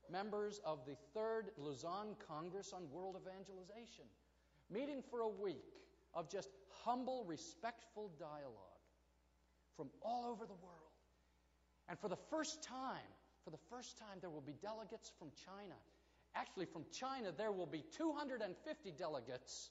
members 0.10 0.60
of 0.66 0.80
the 0.86 0.96
Third 1.14 1.52
Lausanne 1.58 2.16
Congress 2.28 2.74
on 2.74 2.90
World 2.92 3.18
Evangelization, 3.22 4.06
meeting 4.70 5.04
for 5.10 5.22
a 5.22 5.28
week 5.28 5.66
of 6.14 6.30
just 6.30 6.50
humble, 6.84 7.26
respectful 7.26 8.12
dialogue 8.20 8.72
from 9.76 9.90
all 10.02 10.26
over 10.26 10.46
the 10.46 10.54
world. 10.54 10.78
And 11.90 12.00
for 12.00 12.08
the 12.08 12.18
first 12.30 12.64
time, 12.64 13.10
for 13.44 13.52
the 13.52 13.60
first 13.70 13.98
time, 13.98 14.20
there 14.22 14.30
will 14.30 14.42
be 14.42 14.56
delegates 14.62 15.12
from 15.18 15.30
China. 15.46 15.76
Actually, 16.36 16.66
from 16.66 16.86
China, 16.92 17.32
there 17.36 17.52
will 17.52 17.66
be 17.66 17.84
250 17.98 18.92
delegates. 18.92 19.70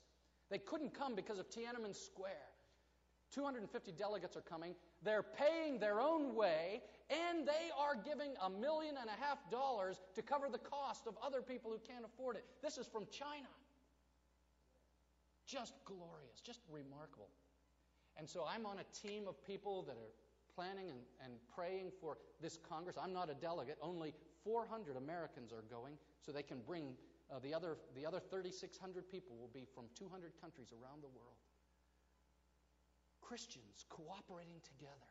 They 0.49 0.59
couldn't 0.59 0.93
come 0.93 1.15
because 1.15 1.39
of 1.39 1.49
Tiananmen 1.49 1.95
Square. 1.95 2.51
250 3.33 3.93
delegates 3.93 4.35
are 4.35 4.41
coming. 4.41 4.75
They're 5.03 5.23
paying 5.23 5.79
their 5.79 5.99
own 5.99 6.35
way, 6.35 6.81
and 7.09 7.47
they 7.47 7.71
are 7.77 7.95
giving 7.95 8.33
a 8.43 8.49
million 8.49 8.95
and 8.99 9.09
a 9.09 9.23
half 9.23 9.37
dollars 9.49 10.01
to 10.15 10.21
cover 10.21 10.47
the 10.49 10.59
cost 10.59 11.07
of 11.07 11.15
other 11.23 11.41
people 11.41 11.71
who 11.71 11.79
can't 11.79 12.05
afford 12.05 12.35
it. 12.35 12.45
This 12.61 12.77
is 12.77 12.87
from 12.87 13.05
China. 13.11 13.47
Just 15.45 15.73
glorious, 15.85 16.39
just 16.43 16.59
remarkable. 16.71 17.29
And 18.17 18.29
so 18.29 18.45
I'm 18.47 18.65
on 18.65 18.77
a 18.79 19.07
team 19.07 19.27
of 19.27 19.43
people 19.43 19.83
that 19.83 19.97
are 19.97 20.13
planning 20.55 20.89
and, 20.89 20.99
and 21.23 21.33
praying 21.53 21.91
for 21.99 22.17
this 22.41 22.57
Congress. 22.69 22.97
I'm 23.01 23.13
not 23.13 23.29
a 23.29 23.33
delegate, 23.33 23.77
only 23.81 24.13
400 24.43 24.97
Americans 24.97 25.51
are 25.51 25.63
going, 25.69 25.95
so 26.19 26.31
they 26.31 26.43
can 26.43 26.59
bring 26.65 26.93
uh, 27.31 27.39
the 27.39 27.53
other, 27.53 27.77
the 27.95 28.05
other 28.05 28.19
3,600 28.19 29.09
people 29.09 29.35
will 29.37 29.51
be 29.53 29.65
from 29.73 29.85
200 29.97 30.33
countries 30.41 30.73
around 30.73 31.01
the 31.01 31.07
world. 31.07 31.39
Christians 33.31 33.85
cooperating 33.87 34.59
together 34.59 35.07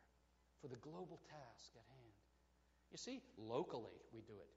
for 0.61 0.67
the 0.67 0.75
global 0.75 1.19
task 1.25 1.73
at 1.73 1.81
hand. 1.89 2.21
You 2.91 2.97
see, 2.99 3.19
locally 3.35 3.97
we 4.13 4.21
do 4.21 4.33
it. 4.33 4.51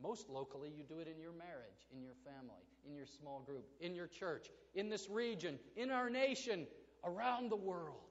Most 0.00 0.28
locally, 0.30 0.70
you 0.70 0.84
do 0.84 1.00
it 1.00 1.08
in 1.12 1.20
your 1.20 1.32
marriage, 1.32 1.82
in 1.92 2.00
your 2.00 2.14
family, 2.22 2.62
in 2.86 2.94
your 2.94 3.06
small 3.06 3.40
group, 3.40 3.66
in 3.80 3.92
your 3.92 4.06
church, 4.06 4.46
in 4.76 4.88
this 4.88 5.10
region, 5.10 5.58
in 5.74 5.90
our 5.90 6.08
nation, 6.08 6.68
around 7.02 7.50
the 7.50 7.56
world. 7.56 8.06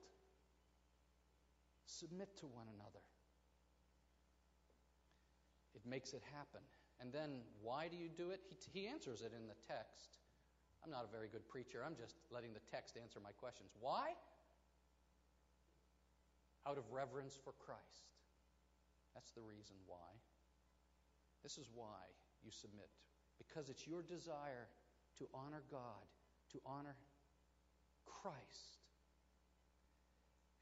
Submit 1.85 2.35
to 2.39 2.45
one 2.47 2.65
another. 2.75 3.05
It 5.73 5.89
makes 5.89 6.11
it 6.11 6.23
happen. 6.35 6.59
And 6.99 7.13
then, 7.13 7.39
why 7.61 7.87
do 7.87 7.95
you 7.95 8.09
do 8.09 8.31
it? 8.31 8.41
He, 8.49 8.81
he 8.81 8.87
answers 8.89 9.21
it 9.21 9.31
in 9.33 9.47
the 9.47 9.55
text. 9.73 10.17
I'm 10.83 10.91
not 10.91 11.05
a 11.07 11.11
very 11.15 11.29
good 11.29 11.47
preacher. 11.47 11.81
I'm 11.85 11.95
just 11.95 12.15
letting 12.29 12.51
the 12.51 12.59
text 12.69 12.97
answer 13.01 13.21
my 13.23 13.31
questions. 13.31 13.69
Why? 13.79 14.11
Out 16.67 16.77
of 16.77 16.83
reverence 16.91 17.39
for 17.39 17.53
Christ. 17.63 18.11
That's 19.15 19.31
the 19.31 19.41
reason 19.41 19.75
why. 19.87 20.11
This 21.41 21.57
is 21.57 21.71
why 21.73 22.11
you 22.43 22.51
submit. 22.51 22.91
Because 23.39 23.69
it's 23.69 23.87
your 23.87 24.03
desire 24.03 24.67
to 25.19 25.25
honor 25.33 25.63
God, 25.71 26.03
to 26.51 26.59
honor 26.65 26.95
Christ. 28.05 28.83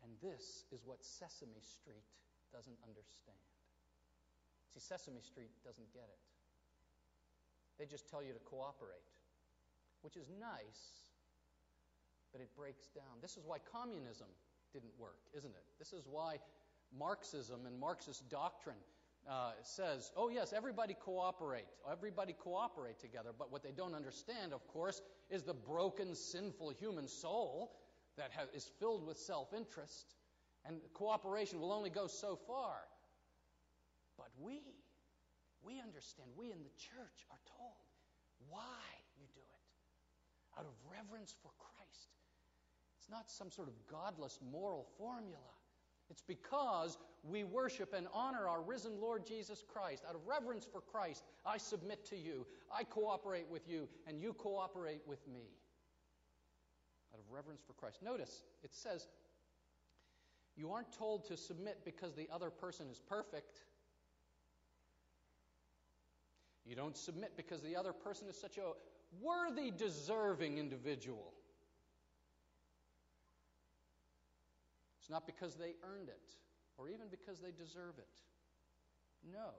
And 0.04 0.14
this 0.22 0.70
is 0.72 0.86
what 0.86 1.02
Sesame 1.02 1.58
Street 1.58 2.06
doesn't 2.54 2.78
understand. 2.86 3.42
See, 4.70 4.80
Sesame 4.80 5.26
Street 5.26 5.50
doesn't 5.66 5.90
get 5.92 6.06
it. 6.06 6.22
They 7.80 7.90
just 7.90 8.08
tell 8.08 8.22
you 8.22 8.32
to 8.32 8.44
cooperate, 8.46 9.10
which 10.06 10.16
is 10.16 10.30
nice, 10.40 11.10
but 12.32 12.40
it 12.40 12.54
breaks 12.56 12.88
down. 12.94 13.18
This 13.22 13.36
is 13.36 13.44
why 13.44 13.58
communism 13.60 14.30
didn't 14.74 14.94
work, 15.00 15.20
isn't 15.36 15.52
it? 15.52 15.64
This 15.80 15.94
is 15.94 16.06
why 16.10 16.38
Marxism 16.98 17.66
and 17.66 17.80
Marxist 17.80 18.30
doctrine 18.30 18.78
uh, 19.30 19.52
says, 19.64 20.12
oh, 20.16 20.30
yes, 20.30 20.54
everybody 20.56 20.94
cooperate. 20.94 21.66
Everybody 21.92 22.34
cooperate 22.34 23.00
together. 23.00 23.32
But 23.38 23.52
what 23.52 23.64
they 23.64 23.72
don't 23.72 23.96
understand, 23.96 24.54
of 24.54 24.68
course, 24.68 25.02
is 25.30 25.44
the 25.44 25.54
broken, 25.54 26.14
sinful 26.14 26.72
human 26.80 27.08
soul 27.08 27.72
that 28.18 28.32
ha- 28.36 28.46
is 28.54 28.70
filled 28.80 29.06
with 29.06 29.18
self 29.18 29.54
interest. 29.54 30.16
And 30.68 30.78
cooperation 30.94 31.60
will 31.60 31.72
only 31.72 31.90
go 31.90 32.08
so 32.08 32.38
far. 32.48 32.76
But 34.18 34.30
we, 34.40 34.62
we 35.64 35.80
understand, 35.82 36.30
we 36.38 36.52
in 36.52 36.60
the 36.60 36.74
church 36.78 37.26
are 37.30 37.42
told 37.58 37.74
why 38.50 38.86
you 39.18 39.26
do 39.34 39.42
it. 39.42 40.60
Out 40.60 40.66
of 40.66 40.74
reverence 40.90 41.36
for 41.42 41.52
Christ. 41.60 41.85
It's 43.06 43.12
not 43.12 43.30
some 43.30 43.52
sort 43.52 43.68
of 43.68 43.76
godless 43.88 44.40
moral 44.52 44.88
formula. 44.98 45.38
It's 46.10 46.24
because 46.24 46.98
we 47.24 47.44
worship 47.44 47.94
and 47.94 48.08
honor 48.12 48.48
our 48.48 48.64
risen 48.64 49.00
Lord 49.00 49.28
Jesus 49.28 49.64
Christ. 49.72 50.04
Out 50.10 50.16
of 50.16 50.22
reverence 50.26 50.66
for 50.66 50.82
Christ, 50.82 51.24
I 51.46 51.58
submit 51.58 52.04
to 52.06 52.16
you. 52.16 52.48
I 52.76 52.84
cooperate 52.84 53.46
with 53.52 53.70
you, 53.70 53.88
and 54.08 54.20
you 54.20 54.34
cooperate 54.34 55.02
with 55.06 55.20
me. 55.28 55.52
Out 57.14 57.20
of 57.20 57.32
reverence 57.32 57.62
for 57.66 57.74
Christ. 57.74 58.02
Notice, 58.02 58.42
it 58.64 58.74
says, 58.74 59.08
you 60.58 60.72
aren't 60.72 60.92
told 60.92 61.28
to 61.28 61.38
submit 61.38 61.82
because 61.86 62.16
the 62.16 62.28
other 62.34 62.50
person 62.50 62.88
is 62.90 63.00
perfect. 63.08 63.62
You 66.66 66.76
don't 66.76 66.98
submit 66.98 67.34
because 67.38 67.62
the 67.62 67.76
other 67.76 67.94
person 67.94 68.28
is 68.28 68.36
such 68.36 68.58
a 68.58 68.72
worthy, 69.22 69.70
deserving 69.70 70.58
individual. 70.58 71.35
It's 75.06 75.14
not 75.14 75.30
because 75.30 75.54
they 75.54 75.78
earned 75.86 76.10
it 76.10 76.34
or 76.82 76.90
even 76.90 77.14
because 77.14 77.38
they 77.38 77.54
deserve 77.54 77.94
it. 78.02 78.16
No. 79.22 79.54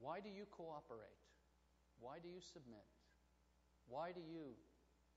Why 0.00 0.24
do 0.24 0.32
you 0.32 0.48
cooperate? 0.48 1.20
Why 2.00 2.16
do 2.16 2.32
you 2.32 2.40
submit? 2.40 2.88
Why 3.92 4.16
do 4.16 4.24
you 4.24 4.56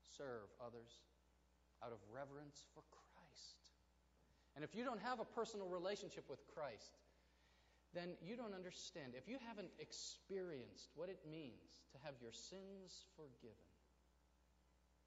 serve 0.04 0.52
others? 0.60 1.00
Out 1.80 1.96
of 1.96 2.00
reverence 2.12 2.68
for 2.76 2.84
Christ. 2.92 3.72
And 4.52 4.68
if 4.68 4.76
you 4.76 4.84
don't 4.84 5.00
have 5.00 5.24
a 5.24 5.28
personal 5.32 5.72
relationship 5.72 6.28
with 6.28 6.44
Christ, 6.52 7.00
then 7.96 8.20
you 8.20 8.36
don't 8.36 8.52
understand. 8.52 9.16
If 9.16 9.32
you 9.32 9.40
haven't 9.48 9.72
experienced 9.80 10.92
what 10.92 11.08
it 11.08 11.24
means 11.24 11.88
to 11.96 11.98
have 12.04 12.20
your 12.20 12.36
sins 12.36 13.08
forgiven, 13.16 13.72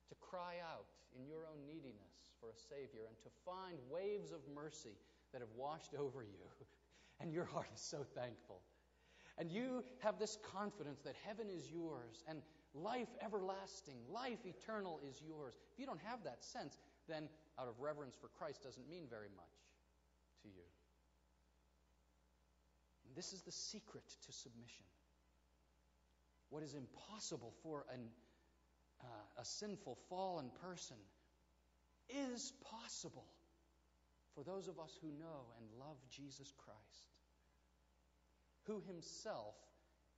to 0.09 0.17
cry 0.17 0.57
out 0.65 0.89
in 1.13 1.29
your 1.29 1.45
own 1.45 1.61
neediness 1.69 2.12
for 2.43 2.51
a 2.51 2.59
Savior 2.59 3.07
and 3.07 3.15
to 3.23 3.31
find 3.47 3.79
waves 3.89 4.33
of 4.35 4.39
mercy 4.53 4.99
that 5.31 5.39
have 5.39 5.55
washed 5.55 5.95
over 5.99 6.21
you. 6.23 6.43
And 7.21 7.31
your 7.31 7.45
heart 7.45 7.67
is 7.73 7.79
so 7.79 8.03
thankful. 8.13 8.59
And 9.37 9.49
you 9.49 9.83
have 9.99 10.19
this 10.19 10.37
confidence 10.51 10.99
that 11.05 11.15
heaven 11.25 11.47
is 11.49 11.71
yours 11.71 12.23
and 12.27 12.41
life 12.75 13.07
everlasting, 13.23 13.95
life 14.11 14.45
eternal 14.45 14.99
is 15.09 15.21
yours. 15.25 15.55
If 15.71 15.79
you 15.79 15.85
don't 15.85 16.01
have 16.03 16.23
that 16.25 16.43
sense, 16.43 16.77
then 17.07 17.29
out 17.57 17.67
of 17.67 17.79
reverence 17.79 18.15
for 18.19 18.27
Christ 18.27 18.61
doesn't 18.61 18.87
mean 18.89 19.05
very 19.09 19.29
much 19.35 19.55
to 20.43 20.49
you. 20.49 20.67
And 23.07 23.15
this 23.15 23.31
is 23.31 23.41
the 23.41 23.51
secret 23.51 24.03
to 24.25 24.31
submission. 24.33 24.85
What 26.49 26.61
is 26.61 26.75
impossible 26.75 27.53
for 27.63 27.85
an 27.91 28.01
uh, 29.03 29.41
a 29.41 29.45
sinful, 29.45 29.97
fallen 30.09 30.49
person 30.61 30.95
is 32.09 32.53
possible 32.63 33.25
for 34.35 34.43
those 34.43 34.67
of 34.67 34.79
us 34.79 34.97
who 35.01 35.07
know 35.19 35.53
and 35.57 35.65
love 35.79 35.97
Jesus 36.09 36.53
Christ, 36.57 37.13
who 38.65 38.81
himself 38.87 39.55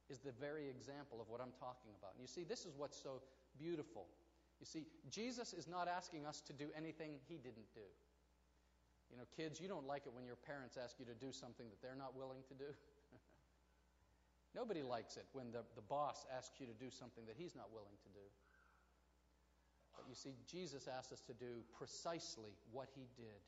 is 0.10 0.20
the 0.20 0.32
very 0.40 0.70
example 0.70 1.20
of 1.20 1.28
what 1.30 1.42
I'm 1.42 1.54
talking 1.60 1.92
about. 1.98 2.14
And 2.14 2.22
you 2.22 2.28
see, 2.28 2.44
this 2.44 2.66
is 2.66 2.74
what's 2.78 3.02
so 3.02 3.22
beautiful. 3.58 4.06
You 4.60 4.66
see, 4.66 4.86
Jesus 5.10 5.54
is 5.54 5.68
not 5.68 5.88
asking 5.88 6.26
us 6.26 6.42
to 6.48 6.54
do 6.54 6.70
anything 6.78 7.20
he 7.28 7.36
didn't 7.36 7.68
do. 7.74 7.90
You 9.12 9.18
know, 9.18 9.28
kids, 9.36 9.60
you 9.60 9.68
don't 9.68 9.86
like 9.86 10.08
it 10.08 10.14
when 10.14 10.26
your 10.26 10.38
parents 10.38 10.78
ask 10.82 10.98
you 11.00 11.06
to 11.06 11.14
do 11.14 11.32
something 11.32 11.68
that 11.70 11.82
they're 11.82 11.98
not 11.98 12.16
willing 12.16 12.42
to 12.48 12.56
do. 12.56 12.70
Nobody 14.56 14.82
likes 14.82 15.18
it 15.18 15.26
when 15.34 15.52
the, 15.52 15.64
the 15.76 15.82
boss 15.82 16.26
asks 16.36 16.60
you 16.60 16.66
to 16.66 16.74
do 16.74 16.90
something 16.90 17.26
that 17.26 17.36
he's 17.38 17.56
not 17.56 17.72
willing 17.74 17.98
to 18.02 18.10
do. 18.16 18.26
But 19.96 20.06
you 20.08 20.16
see, 20.16 20.36
Jesus 20.50 20.88
asked 20.88 21.12
us 21.12 21.22
to 21.28 21.34
do 21.34 21.64
precisely 21.78 22.52
what 22.72 22.88
he 22.96 23.08
did. 23.16 23.42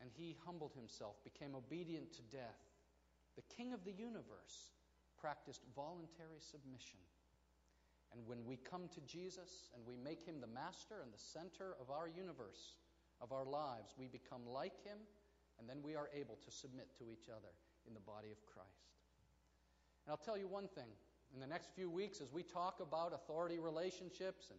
And 0.00 0.10
he 0.12 0.36
humbled 0.44 0.72
himself, 0.74 1.16
became 1.24 1.54
obedient 1.54 2.12
to 2.14 2.22
death. 2.30 2.60
The 3.36 3.44
King 3.54 3.72
of 3.72 3.84
the 3.84 3.92
universe 3.92 4.72
practiced 5.20 5.62
voluntary 5.74 6.40
submission. 6.40 7.00
And 8.12 8.26
when 8.26 8.44
we 8.46 8.56
come 8.56 8.88
to 8.94 9.00
Jesus 9.02 9.68
and 9.74 9.84
we 9.84 9.96
make 9.96 10.24
him 10.24 10.40
the 10.40 10.46
master 10.46 11.02
and 11.02 11.12
the 11.12 11.18
center 11.18 11.76
of 11.80 11.90
our 11.90 12.08
universe, 12.08 12.76
of 13.20 13.32
our 13.32 13.44
lives, 13.44 13.94
we 13.98 14.06
become 14.06 14.46
like 14.46 14.76
him, 14.84 14.98
and 15.58 15.68
then 15.68 15.80
we 15.82 15.96
are 15.96 16.08
able 16.14 16.38
to 16.44 16.50
submit 16.50 16.88
to 16.98 17.10
each 17.10 17.28
other 17.28 17.52
in 17.88 17.94
the 17.94 18.04
body 18.04 18.28
of 18.30 18.44
Christ. 18.46 18.92
And 20.04 20.12
I'll 20.12 20.24
tell 20.24 20.38
you 20.38 20.46
one 20.46 20.68
thing 20.68 20.88
in 21.34 21.40
the 21.40 21.46
next 21.46 21.70
few 21.74 21.90
weeks, 21.90 22.20
as 22.20 22.32
we 22.32 22.42
talk 22.42 22.80
about 22.80 23.12
authority 23.12 23.58
relationships 23.58 24.48
and 24.50 24.58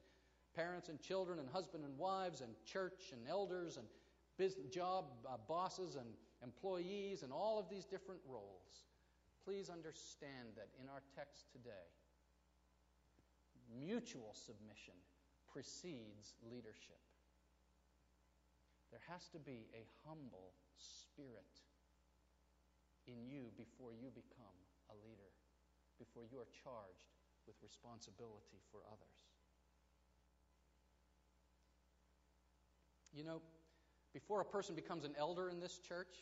parents 0.55 0.89
and 0.89 0.99
children 1.01 1.39
and 1.39 1.47
husband 1.49 1.83
and 1.83 1.97
wives 1.97 2.41
and 2.41 2.49
church 2.65 3.13
and 3.13 3.21
elders 3.29 3.77
and 3.77 3.85
business, 4.37 4.67
job 4.67 5.05
uh, 5.27 5.37
bosses 5.47 5.95
and 5.95 6.07
employees 6.43 7.23
and 7.23 7.31
all 7.31 7.59
of 7.59 7.69
these 7.69 7.85
different 7.85 8.21
roles, 8.27 8.85
please 9.45 9.69
understand 9.69 10.49
that 10.55 10.67
in 10.81 10.89
our 10.89 11.01
text 11.15 11.45
today, 11.51 11.87
mutual 13.79 14.33
submission 14.33 14.93
precedes 15.51 16.33
leadership. 16.51 17.01
There 18.91 19.01
has 19.09 19.27
to 19.29 19.39
be 19.39 19.67
a 19.73 19.83
humble 20.07 20.53
spirit 20.77 21.53
in 23.07 23.25
you 23.27 23.51
before 23.57 23.91
you 23.93 24.11
become 24.11 24.57
a 24.91 24.95
leader, 25.03 25.31
before 25.99 26.23
you 26.31 26.37
are 26.37 26.49
charged 26.63 27.11
with 27.45 27.55
responsibility 27.63 28.61
for 28.71 28.79
others. 28.87 29.17
You 33.13 33.23
know, 33.23 33.41
before 34.13 34.41
a 34.41 34.45
person 34.45 34.75
becomes 34.75 35.05
an 35.05 35.13
elder 35.17 35.49
in 35.49 35.59
this 35.59 35.79
church, 35.79 36.13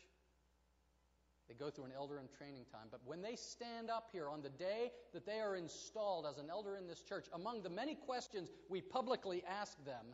they 1.48 1.54
go 1.54 1.70
through 1.70 1.86
an 1.86 1.92
elder 1.96 2.18
and 2.18 2.30
training 2.32 2.66
time. 2.72 2.88
But 2.90 3.02
when 3.06 3.22
they 3.22 3.36
stand 3.36 3.90
up 3.90 4.10
here 4.12 4.30
on 4.30 4.42
the 4.42 4.50
day 4.50 4.92
that 5.14 5.26
they 5.26 5.40
are 5.40 5.56
installed 5.56 6.26
as 6.26 6.38
an 6.38 6.50
elder 6.50 6.78
in 6.78 6.88
this 6.88 7.02
church, 7.02 7.28
among 7.34 7.62
the 7.62 7.70
many 7.70 7.96
questions 7.96 8.50
we 8.70 8.82
publicly 8.82 9.44
ask 9.48 9.84
them 9.86 10.06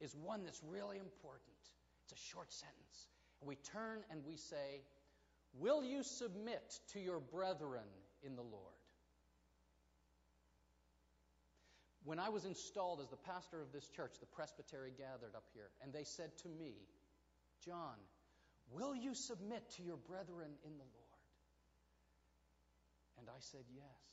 is 0.00 0.14
one 0.14 0.44
that's 0.44 0.62
really 0.62 0.98
important. 0.98 1.56
It's 2.04 2.12
a 2.12 2.24
short 2.32 2.52
sentence. 2.52 3.08
We 3.40 3.56
turn 3.56 4.00
and 4.10 4.24
we 4.24 4.36
say, 4.36 4.82
Will 5.58 5.82
you 5.82 6.02
submit 6.02 6.80
to 6.92 7.00
your 7.00 7.18
brethren 7.18 7.88
in 8.22 8.36
the 8.36 8.42
Lord? 8.42 8.75
When 12.06 12.20
I 12.20 12.28
was 12.28 12.44
installed 12.44 13.00
as 13.02 13.10
the 13.10 13.18
pastor 13.18 13.60
of 13.60 13.72
this 13.74 13.88
church, 13.88 14.14
the 14.20 14.30
presbytery 14.30 14.92
gathered 14.96 15.34
up 15.34 15.42
here, 15.52 15.74
and 15.82 15.92
they 15.92 16.04
said 16.04 16.30
to 16.46 16.48
me, 16.48 16.86
John, 17.64 17.98
will 18.70 18.94
you 18.94 19.12
submit 19.12 19.68
to 19.76 19.82
your 19.82 19.96
brethren 19.96 20.54
in 20.62 20.70
the 20.78 20.86
Lord? 20.86 21.26
And 23.18 23.26
I 23.28 23.40
said, 23.40 23.66
yes. 23.74 24.06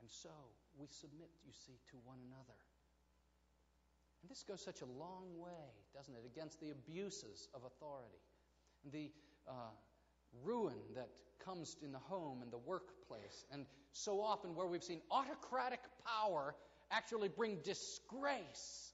And 0.00 0.10
so 0.10 0.34
we 0.76 0.88
submit, 0.90 1.30
you 1.46 1.52
see, 1.54 1.78
to 1.92 1.96
one 2.02 2.18
another. 2.26 2.58
And 4.22 4.30
this 4.30 4.42
goes 4.42 4.60
such 4.60 4.82
a 4.82 4.90
long 4.98 5.38
way, 5.38 5.70
doesn't 5.94 6.14
it, 6.14 6.26
against 6.26 6.58
the 6.58 6.70
abuses 6.70 7.46
of 7.54 7.62
authority, 7.62 8.18
and 8.82 8.92
the 8.92 9.12
uh, 9.46 9.70
ruin 10.42 10.82
that 10.96 11.08
comes 11.38 11.76
in 11.84 11.92
the 11.92 12.02
home 12.02 12.42
and 12.42 12.50
the 12.50 12.58
workplace, 12.58 13.46
and 13.52 13.64
so 13.92 14.20
often 14.20 14.56
where 14.56 14.66
we've 14.66 14.82
seen 14.82 15.00
autocratic 15.12 15.80
power 16.04 16.56
actually 16.90 17.28
bring 17.28 17.58
disgrace 17.62 18.92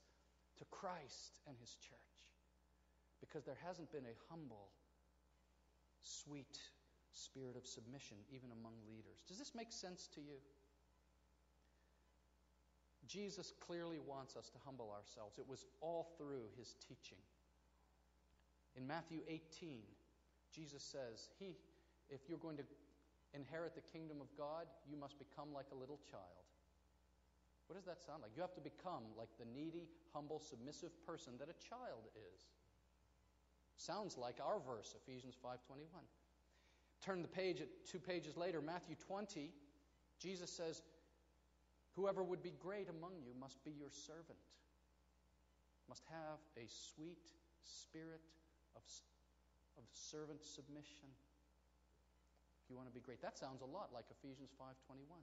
to 0.59 0.65
Christ 0.71 1.41
and 1.47 1.57
His 1.61 1.77
church 1.77 1.97
because 3.21 3.45
there 3.45 3.59
hasn't 3.67 3.91
been 3.93 4.05
a 4.05 4.17
humble, 4.31 4.69
sweet 6.03 6.59
spirit 7.13 7.57
of 7.57 7.67
submission 7.67 8.17
even 8.31 8.51
among 8.53 8.73
leaders. 8.89 9.25
Does 9.29 9.39
this 9.39 9.53
make 9.55 9.73
sense 9.73 10.09
to 10.15 10.21
you? 10.21 10.37
Jesus 13.09 13.53
clearly 13.61 13.99
wants 13.99 14.37
us 14.37 14.51
to 14.51 14.59
humble 14.65 14.91
ourselves. 14.91 15.39
It 15.39 15.49
was 15.49 15.65
all 15.81 16.13
through 16.19 16.51
his 16.59 16.75
teaching. 16.89 17.19
In 18.77 18.87
Matthew 18.87 19.21
18, 19.29 19.83
Jesus 20.53 20.83
says, 20.83 21.29
"He 21.39 21.57
if 22.09 22.29
you're 22.29 22.39
going 22.39 22.57
to 22.57 22.67
inherit 23.33 23.75
the 23.75 23.81
kingdom 23.81 24.21
of 24.21 24.29
God, 24.37 24.67
you 24.89 24.97
must 24.97 25.19
become 25.19 25.53
like 25.53 25.71
a 25.73 25.75
little 25.75 25.99
child." 26.11 26.46
What 27.67 27.77
does 27.77 27.85
that 27.87 28.01
sound 28.01 28.23
like? 28.23 28.33
You 28.37 28.43
have 28.43 28.55
to 28.55 28.61
become 28.61 29.03
like 29.19 29.31
the 29.39 29.45
needy, 29.45 29.89
humble, 30.13 30.39
submissive 30.39 30.95
person 31.05 31.35
that 31.39 31.49
a 31.49 31.59
child 31.69 32.07
is. 32.15 32.47
Sounds 33.77 34.17
like 34.17 34.39
our 34.41 34.61
verse, 34.61 34.95
Ephesians 34.95 35.37
5:21. 35.43 36.07
Turn 37.01 37.23
the 37.23 37.29
page 37.29 37.61
at 37.61 37.69
two 37.85 37.99
pages 37.99 38.37
later, 38.37 38.63
Matthew 38.63 38.97
20. 38.97 39.53
Jesus 40.19 40.51
says, 40.51 40.83
"Whoever 41.93 42.23
would 42.23 42.43
be 42.43 42.53
great 42.53 42.89
among 42.89 43.21
you 43.23 43.35
must 43.35 43.63
be 43.65 43.73
your 43.73 43.91
servant. 43.91 44.39
Must 45.89 46.05
have 46.07 46.41
a 46.57 46.67
sweet 46.69 47.33
spirit 47.63 48.23
of, 48.75 48.83
of 49.77 49.85
servant 49.93 50.43
submission. 50.43 51.09
If 52.65 52.71
you 52.71 52.77
want 52.77 52.89
to 52.89 52.95
be 52.95 53.01
great, 53.01 53.21
that 53.23 53.39
sounds 53.39 53.63
a 53.63 53.67
lot 53.67 53.93
like 53.93 54.07
Ephesians 54.11 54.51
5:21. 54.59 55.23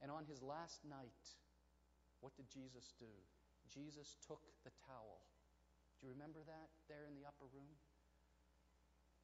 And 0.00 0.10
on 0.10 0.24
his 0.24 0.42
last 0.42 0.84
night, 0.84 1.36
what 2.22 2.32
did 2.38 2.46
Jesus 2.46 2.94
do? 3.02 3.10
Jesus 3.66 4.16
took 4.22 4.40
the 4.62 4.70
towel. 4.86 5.26
Do 5.98 6.06
you 6.06 6.14
remember 6.14 6.40
that 6.46 6.70
there 6.86 7.04
in 7.10 7.18
the 7.18 7.26
upper 7.26 7.50
room? 7.50 7.74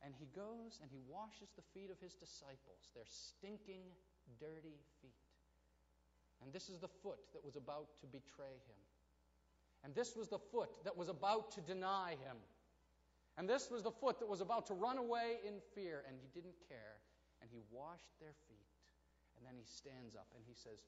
And 0.02 0.14
he 0.14 0.26
goes 0.34 0.78
and 0.82 0.90
he 0.90 1.02
washes 1.06 1.50
the 1.54 1.66
feet 1.74 1.90
of 1.90 1.98
his 1.98 2.14
disciples, 2.14 2.90
their 2.94 3.06
stinking, 3.06 3.82
dirty 4.38 4.78
feet. 5.02 5.26
And 6.42 6.52
this 6.52 6.68
is 6.70 6.78
the 6.78 6.90
foot 7.02 7.18
that 7.34 7.42
was 7.42 7.56
about 7.56 7.98
to 8.02 8.06
betray 8.06 8.58
him. 8.66 8.80
And 9.82 9.94
this 9.94 10.14
was 10.14 10.28
the 10.28 10.38
foot 10.38 10.70
that 10.84 10.96
was 10.96 11.08
about 11.08 11.50
to 11.54 11.61
deny 11.62 12.14
him. 12.22 12.38
And 13.38 13.48
this 13.48 13.70
was 13.70 13.82
the 13.82 13.94
foot 13.94 14.18
that 14.18 14.26
was 14.26 14.40
about 14.40 14.66
to 14.66 14.74
run 14.74 14.98
away 14.98 15.38
in 15.46 15.62
fear. 15.74 16.02
And 16.06 16.18
he 16.18 16.26
didn't 16.34 16.58
care. 16.66 16.98
And 17.42 17.50
he 17.50 17.62
washed 17.70 18.11
their 18.18 18.34
feet. 18.46 18.70
And 19.38 19.46
then 19.46 19.54
he 19.54 19.66
stands 19.66 20.14
up 20.14 20.26
and 20.34 20.42
he 20.46 20.54
says, 20.54 20.82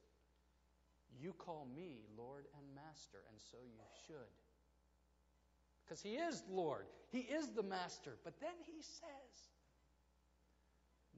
You 1.19 1.33
call 1.33 1.67
me 1.75 2.05
Lord 2.17 2.45
and 2.57 2.65
Master, 2.75 3.19
and 3.29 3.39
so 3.39 3.57
you 3.65 3.81
should 4.07 4.31
because 5.91 6.07
he 6.07 6.15
is 6.15 6.47
Lord, 6.47 6.87
he 7.11 7.27
is 7.27 7.51
the 7.51 7.67
master. 7.67 8.15
But 8.23 8.39
then 8.39 8.55
he 8.63 8.79
says, 8.79 9.51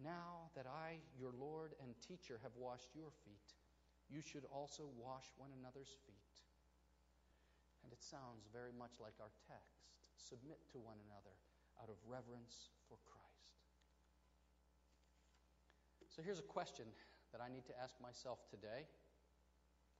Now 0.02 0.50
that 0.58 0.66
I, 0.66 0.98
your 1.14 1.30
Lord 1.38 1.78
and 1.78 1.94
teacher, 2.02 2.42
have 2.42 2.58
washed 2.58 2.90
your 2.98 3.14
feet, 3.22 3.54
you 4.10 4.18
should 4.18 4.50
also 4.50 4.90
wash 4.98 5.30
one 5.38 5.54
another's 5.62 5.94
feet. 6.10 6.34
And 7.86 7.94
it 7.94 8.02
sounds 8.02 8.50
very 8.50 8.74
much 8.74 8.98
like 8.98 9.14
our 9.22 9.30
text 9.46 9.94
submit 10.18 10.58
to 10.74 10.82
one 10.82 10.98
another 11.06 11.38
out 11.78 11.94
of 11.94 12.02
reverence 12.10 12.74
for 12.90 12.98
Christ. 13.06 13.54
So 16.10 16.26
here's 16.26 16.42
a 16.42 16.50
question 16.50 16.90
that 17.30 17.46
I 17.46 17.54
need 17.54 17.70
to 17.70 17.78
ask 17.78 17.94
myself 18.02 18.42
today. 18.50 18.90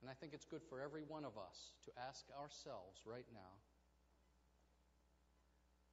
And 0.04 0.12
I 0.12 0.20
think 0.20 0.36
it's 0.36 0.44
good 0.44 0.60
for 0.68 0.84
every 0.84 1.08
one 1.08 1.24
of 1.24 1.40
us 1.40 1.72
to 1.88 1.92
ask 1.96 2.28
ourselves 2.36 3.00
right 3.08 3.24
now. 3.32 3.56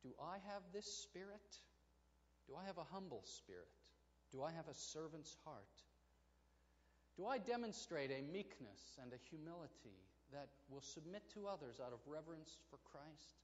Do 0.03 0.11
I 0.19 0.43
have 0.51 0.67
this 0.75 0.91
spirit? 0.91 1.47
Do 2.51 2.59
I 2.59 2.67
have 2.67 2.75
a 2.83 2.91
humble 2.91 3.23
spirit? 3.23 3.71
Do 4.35 4.43
I 4.43 4.51
have 4.51 4.67
a 4.67 4.75
servant's 4.75 5.39
heart? 5.47 5.79
Do 7.15 7.31
I 7.31 7.39
demonstrate 7.39 8.11
a 8.11 8.27
meekness 8.35 8.99
and 8.99 9.15
a 9.15 9.23
humility 9.31 10.03
that 10.35 10.51
will 10.67 10.83
submit 10.83 11.23
to 11.39 11.47
others 11.47 11.79
out 11.79 11.95
of 11.95 12.03
reverence 12.11 12.59
for 12.67 12.83
Christ? 12.91 13.39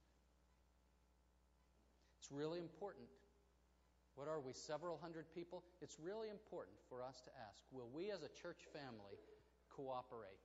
It's 2.18 2.35
really 2.35 2.59
important. 2.59 3.07
What 4.18 4.26
are 4.26 4.40
we, 4.40 4.50
several 4.52 4.98
hundred 4.98 5.31
people? 5.31 5.62
It's 5.79 6.02
really 6.02 6.26
important 6.26 6.74
for 6.90 7.07
us 7.07 7.22
to 7.22 7.31
ask 7.46 7.62
will 7.70 7.90
we 7.94 8.11
as 8.11 8.26
a 8.26 8.33
church 8.42 8.66
family 8.74 9.14
cooperate? 9.70 10.42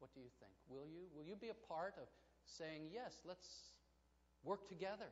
What 0.00 0.12
do 0.12 0.20
you 0.20 0.32
think? 0.40 0.52
Will 0.68 0.88
you? 0.88 1.06
Will 1.14 1.24
you 1.24 1.36
be 1.36 1.48
a 1.48 1.60
part 1.68 1.94
of 2.00 2.08
saying, 2.44 2.90
yes, 2.92 3.14
let's 3.24 3.46
Work 4.42 4.68
together. 4.68 5.10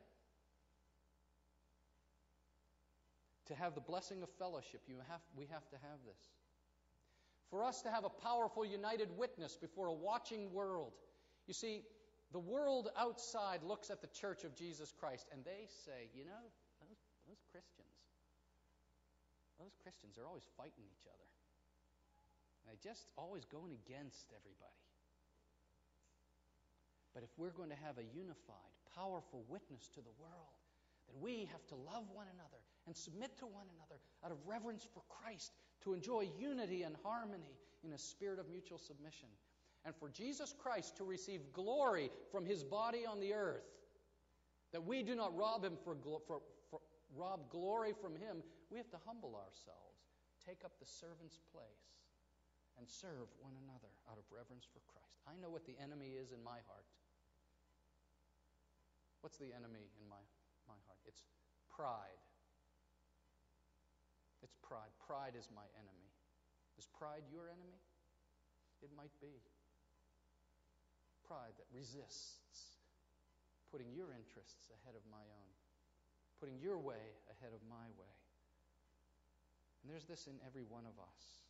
To 3.47 3.55
have 3.55 3.75
the 3.75 3.81
blessing 3.81 4.23
of 4.23 4.29
fellowship, 4.39 4.83
you 4.87 4.97
have, 5.09 5.21
we 5.37 5.47
have 5.47 5.69
to 5.71 5.77
have 5.77 6.01
this. 6.07 6.21
For 7.51 7.65
us 7.65 7.81
to 7.83 7.91
have 7.91 8.05
a 8.05 8.11
powerful, 8.11 8.65
united 8.65 9.09
witness 9.17 9.57
before 9.57 9.89
a 9.89 9.93
watching 9.93 10.53
world. 10.53 10.93
You 11.47 11.55
see, 11.55 11.83
the 12.33 12.39
world 12.39 12.91
outside 12.97 13.63
looks 13.63 13.89
at 13.89 14.03
the 14.03 14.09
church 14.09 14.45
of 14.45 14.55
Jesus 14.55 14.93
Christ 15.01 15.29
and 15.33 15.45
they 15.45 15.65
say, 15.85 16.11
you 16.15 16.25
know, 16.25 16.45
those, 16.81 17.01
those 17.27 17.41
Christians, 17.51 17.89
those 19.59 19.73
Christians 19.83 20.19
are 20.19 20.27
always 20.27 20.45
fighting 20.57 20.85
each 20.85 21.07
other. 21.09 21.28
And 22.69 22.77
they 22.77 22.81
just 22.85 23.09
always 23.17 23.47
going 23.47 23.73
against 23.73 24.29
everybody. 24.37 24.85
But 27.15 27.23
if 27.23 27.31
we're 27.39 27.57
going 27.57 27.71
to 27.71 27.83
have 27.83 27.97
a 27.97 28.05
unified, 28.15 28.77
powerful 28.95 29.45
witness 29.49 29.89
to 29.95 30.01
the 30.01 30.13
world, 30.21 30.61
then 31.09 31.17
we 31.21 31.49
have 31.51 31.67
to 31.69 31.75
love 31.75 32.05
one 32.13 32.27
another 32.35 32.61
and 32.87 32.95
submit 32.95 33.39
to 33.39 33.47
one 33.47 33.65
another 33.77 34.01
out 34.25 34.33
of 34.33 34.39
reverence 34.47 34.87
for 34.93 35.03
Christ, 35.09 35.53
to 35.85 35.95
enjoy 35.95 36.29
unity 36.39 36.83
and 36.83 36.97
harmony 37.03 37.57
in 37.85 37.93
a 37.93 37.99
spirit 37.99 38.39
of 38.39 38.51
mutual 38.51 38.79
submission, 38.79 39.29
and 39.85 39.95
for 39.95 40.11
Jesus 40.11 40.53
Christ 40.59 40.97
to 40.99 41.05
receive 41.05 41.41
glory 41.53 42.11
from 42.31 42.45
his 42.45 42.65
body 42.65 43.07
on 43.07 43.21
the 43.21 43.33
earth, 43.33 43.65
that 44.73 44.85
we 44.85 45.03
do 45.03 45.15
not 45.15 45.37
rob 45.37 45.65
him 45.65 45.79
for, 45.85 45.97
for, 46.27 46.41
for 46.71 46.81
rob 47.17 47.49
glory 47.51 47.93
from 48.01 48.17
him, 48.17 48.43
we 48.71 48.77
have 48.77 48.91
to 48.91 48.99
humble 49.07 49.37
ourselves, 49.37 50.03
take 50.45 50.65
up 50.65 50.73
the 50.81 50.87
servant's 50.87 51.39
place, 51.53 51.98
and 52.79 52.87
serve 52.87 53.27
one 53.43 53.59
another 53.67 53.91
out 54.07 54.17
of 54.17 54.25
reverence 54.31 54.65
for 54.71 54.79
Christ. 54.87 55.19
I 55.27 55.35
know 55.43 55.51
what 55.51 55.67
the 55.67 55.75
enemy 55.83 56.15
is 56.15 56.31
in 56.31 56.41
my 56.41 56.63
heart. 56.71 56.87
What's 59.21 59.37
the 59.37 59.51
enemy 59.51 59.91
in 59.99 60.07
my, 60.07 60.23
my 60.71 60.79
heart? 60.87 61.03
It's 61.05 61.27
pride. 61.69 62.23
It's 64.47 64.55
pride. 64.63 64.95
Pride 65.03 65.35
is 65.35 65.51
my 65.51 65.67
enemy. 65.75 66.09
Is 66.79 66.87
pride 66.87 67.27
your 67.27 67.51
enemy? 67.51 67.83
It 68.79 68.95
might 68.95 69.13
be. 69.19 69.35
Pride 71.27 71.53
that 71.59 71.67
resists 71.75 72.79
putting 73.71 73.93
your 73.93 74.09
interests 74.17 74.73
ahead 74.81 74.97
of 74.97 75.05
my 75.13 75.21
own, 75.21 75.51
putting 76.41 76.57
your 76.57 76.81
way 76.81 77.21
ahead 77.29 77.53
of 77.53 77.61
my 77.69 77.85
way. 78.01 78.17
And 79.83 79.93
there's 79.93 80.09
this 80.09 80.27
in 80.27 80.37
every 80.45 80.65
one 80.65 80.89
of 80.89 80.97
us. 80.97 81.48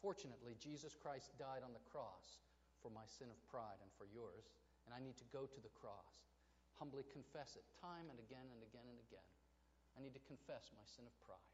Fortunately, 0.00 0.56
Jesus 0.56 0.96
Christ 0.96 1.36
died 1.36 1.60
on 1.60 1.76
the 1.76 1.86
cross 1.92 2.40
for 2.80 2.88
my 2.88 3.04
sin 3.04 3.28
of 3.28 3.36
pride 3.52 3.76
and 3.84 3.92
for 4.00 4.08
yours, 4.08 4.48
and 4.88 4.96
I 4.96 5.04
need 5.04 5.20
to 5.20 5.28
go 5.28 5.44
to 5.44 5.60
the 5.60 5.72
cross, 5.76 6.24
humbly 6.80 7.04
confess 7.12 7.60
it 7.60 7.68
time 7.76 8.08
and 8.08 8.16
again 8.16 8.48
and 8.48 8.64
again 8.64 8.88
and 8.88 8.96
again. 8.96 9.30
I 9.92 10.00
need 10.00 10.16
to 10.16 10.24
confess 10.24 10.72
my 10.72 10.86
sin 10.88 11.04
of 11.04 11.12
pride. 11.28 11.52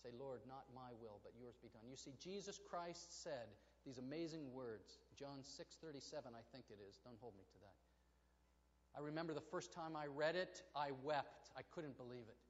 Say, 0.00 0.08
Lord, 0.16 0.40
not 0.48 0.64
my 0.72 0.92
will, 1.00 1.20
but 1.20 1.36
yours 1.36 1.60
be 1.60 1.68
done. 1.72 1.84
You 1.88 2.00
see, 2.00 2.16
Jesus 2.16 2.56
Christ 2.56 3.24
said 3.24 3.52
these 3.84 4.00
amazing 4.00 4.48
words. 4.52 5.00
John 5.16 5.44
6:37, 5.44 6.32
I 6.32 6.44
think 6.52 6.72
it 6.72 6.80
is. 6.80 6.96
Don't 7.04 7.20
hold 7.20 7.36
me 7.36 7.44
to 7.44 7.58
that. 7.60 7.76
I 8.96 9.00
remember 9.00 9.34
the 9.34 9.44
first 9.52 9.72
time 9.72 9.96
I 9.96 10.06
read 10.06 10.36
it, 10.36 10.62
I 10.76 10.92
wept. 11.02 11.50
I 11.56 11.62
couldn't 11.74 11.96
believe 11.96 12.28
it. 12.28 12.40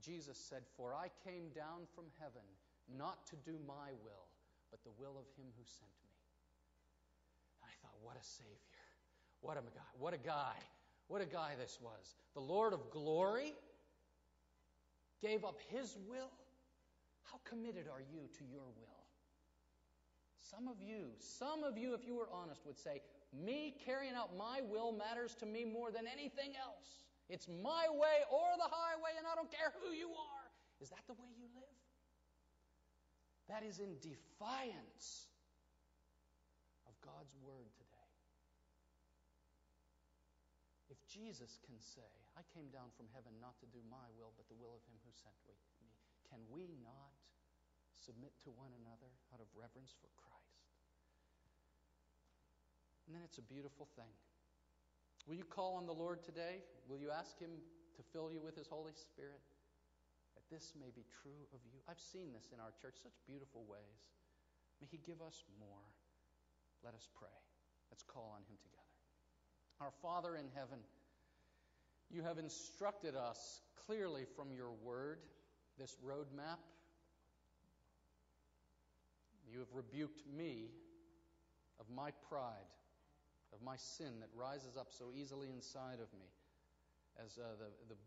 Jesus 0.00 0.38
said, 0.38 0.62
For 0.76 0.94
I 0.94 1.08
came 1.24 1.50
down 1.50 1.86
from 1.94 2.04
heaven 2.20 2.44
not 2.96 3.26
to 3.28 3.36
do 3.44 3.58
my 3.66 3.92
will, 4.04 4.26
but 4.70 4.82
the 4.84 4.90
will 4.98 5.18
of 5.18 5.26
him 5.36 5.46
who 5.56 5.64
sent 5.64 5.94
me. 6.04 6.16
And 7.60 7.70
I 7.70 7.74
thought, 7.82 7.96
what 8.02 8.16
a 8.16 8.24
Savior. 8.24 8.86
What 9.40 9.56
a 9.56 9.60
guy. 9.60 9.92
What 9.98 10.14
a 10.14 10.18
guy. 10.18 10.56
What 11.08 11.22
a 11.22 11.26
guy 11.26 11.54
this 11.58 11.78
was. 11.82 12.14
The 12.34 12.40
Lord 12.40 12.72
of 12.72 12.90
glory 12.90 13.52
gave 15.20 15.44
up 15.44 15.58
his 15.68 15.96
will. 16.08 16.30
How 17.24 17.38
committed 17.44 17.86
are 17.90 18.00
you 18.00 18.28
to 18.38 18.44
your 18.44 18.66
will? 18.78 19.00
Some 20.40 20.66
of 20.66 20.82
you, 20.82 21.14
some 21.18 21.62
of 21.62 21.78
you, 21.78 21.94
if 21.94 22.06
you 22.06 22.14
were 22.14 22.28
honest, 22.32 22.66
would 22.66 22.78
say, 22.78 23.02
Me 23.30 23.74
carrying 23.84 24.14
out 24.14 24.36
my 24.36 24.60
will 24.66 24.90
matters 24.90 25.36
to 25.36 25.46
me 25.46 25.64
more 25.64 25.92
than 25.92 26.10
anything 26.10 26.58
else. 26.58 27.06
It's 27.28 27.46
my 27.46 27.86
way 27.86 28.26
or 28.26 28.50
the 28.58 28.66
highway, 28.66 29.14
and 29.16 29.26
I 29.30 29.36
don't 29.36 29.50
care 29.50 29.70
who 29.78 29.94
you 29.94 30.10
are. 30.10 30.46
Is 30.82 30.90
that 30.90 31.06
the 31.06 31.14
way 31.14 31.30
you? 31.38 31.39
That 33.50 33.66
is 33.66 33.82
in 33.82 33.98
defiance 33.98 35.26
of 36.86 36.94
God's 37.02 37.34
word 37.42 37.66
today. 37.74 38.10
If 40.86 41.02
Jesus 41.10 41.58
can 41.66 41.74
say, 41.82 42.06
I 42.38 42.46
came 42.54 42.70
down 42.70 42.94
from 42.94 43.10
heaven 43.10 43.34
not 43.42 43.58
to 43.58 43.66
do 43.74 43.82
my 43.90 44.06
will, 44.14 44.30
but 44.38 44.46
the 44.46 44.54
will 44.54 44.78
of 44.78 44.86
him 44.86 44.94
who 45.02 45.10
sent 45.10 45.34
me, 45.50 45.58
can 46.30 46.38
we 46.46 46.78
not 46.86 47.10
submit 47.98 48.30
to 48.46 48.54
one 48.54 48.70
another 48.86 49.10
out 49.34 49.42
of 49.42 49.50
reverence 49.58 49.98
for 49.98 50.06
Christ? 50.14 50.70
And 53.10 53.18
then 53.18 53.26
it's 53.26 53.42
a 53.42 53.46
beautiful 53.50 53.90
thing. 53.98 54.14
Will 55.26 55.34
you 55.34 55.46
call 55.46 55.74
on 55.74 55.90
the 55.90 55.94
Lord 55.94 56.22
today? 56.22 56.62
Will 56.86 57.02
you 57.02 57.10
ask 57.10 57.34
Him 57.42 57.50
to 57.98 58.02
fill 58.14 58.30
you 58.30 58.38
with 58.38 58.54
His 58.54 58.70
Holy 58.70 58.94
Spirit? 58.94 59.42
That 60.34 60.46
this 60.50 60.72
may 60.78 60.90
be 60.94 61.04
true 61.22 61.46
of 61.52 61.60
you. 61.72 61.80
I've 61.88 62.00
seen 62.00 62.32
this 62.32 62.50
in 62.52 62.60
our 62.60 62.72
church, 62.80 62.96
such 63.02 63.14
beautiful 63.26 63.64
ways. 63.68 64.00
May 64.80 64.88
He 64.90 64.98
give 64.98 65.20
us 65.20 65.44
more. 65.58 65.84
Let 66.84 66.94
us 66.94 67.08
pray. 67.18 67.34
Let's 67.90 68.02
call 68.02 68.32
on 68.34 68.42
Him 68.48 68.56
together. 68.62 68.94
Our 69.80 69.92
Father 70.02 70.36
in 70.36 70.46
heaven, 70.54 70.78
you 72.10 72.22
have 72.22 72.38
instructed 72.38 73.14
us 73.16 73.60
clearly 73.86 74.24
from 74.36 74.52
your 74.52 74.72
word, 74.84 75.18
this 75.78 75.96
roadmap. 76.04 76.60
You 79.50 79.58
have 79.58 79.72
rebuked 79.74 80.22
me 80.26 80.70
of 81.80 81.86
my 81.94 82.10
pride 82.28 82.70
of 83.52 83.62
my 83.62 83.76
sin 83.76 84.20
that 84.20 84.30
rises 84.34 84.76
up 84.78 84.88
so 84.90 85.10
easily 85.14 85.48
inside 85.50 85.98
of 85.98 86.10
me, 86.14 86.30
as 87.18 87.38
uh, 87.38 87.58
the, 87.58 87.70
the 87.90 87.98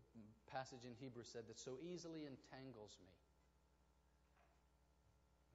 passage 0.50 0.84
in 0.84 0.94
Hebrew 1.00 1.24
said, 1.24 1.48
that 1.48 1.58
so 1.58 1.78
easily 1.82 2.26
entangles 2.26 2.96
me. 3.00 3.14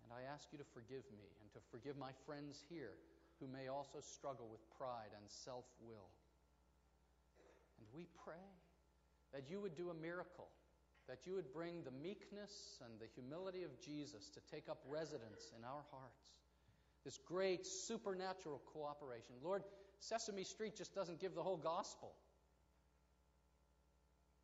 And 0.04 0.14
I 0.14 0.26
ask 0.34 0.50
you 0.52 0.58
to 0.58 0.68
forgive 0.74 1.06
me 1.14 1.30
and 1.42 1.50
to 1.54 1.62
forgive 1.70 1.98
my 1.98 2.12
friends 2.26 2.64
here 2.70 2.98
who 3.40 3.48
may 3.48 3.70
also 3.70 4.02
struggle 4.02 4.50
with 4.50 4.62
pride 4.78 5.14
and 5.14 5.24
self 5.30 5.66
will. 5.80 6.10
And 7.78 7.88
we 7.94 8.08
pray 8.26 8.48
that 9.32 9.50
you 9.50 9.62
would 9.62 9.78
do 9.78 9.90
a 9.90 9.98
miracle, 9.98 10.50
that 11.08 11.26
you 11.26 11.36
would 11.36 11.54
bring 11.54 11.84
the 11.86 11.94
meekness 12.04 12.82
and 12.84 13.00
the 13.00 13.08
humility 13.14 13.64
of 13.64 13.72
Jesus 13.80 14.30
to 14.34 14.42
take 14.50 14.68
up 14.68 14.82
residence 14.90 15.54
in 15.56 15.64
our 15.64 15.86
hearts 15.92 16.30
this 17.06 17.18
great 17.26 17.66
supernatural 17.66 18.62
cooperation. 18.74 19.36
Lord, 19.44 19.64
Sesame 20.00 20.44
Street 20.44 20.76
just 20.76 20.94
doesn't 20.94 21.20
give 21.20 21.36
the 21.36 21.44
whole 21.44 21.58
gospel. 21.58 22.14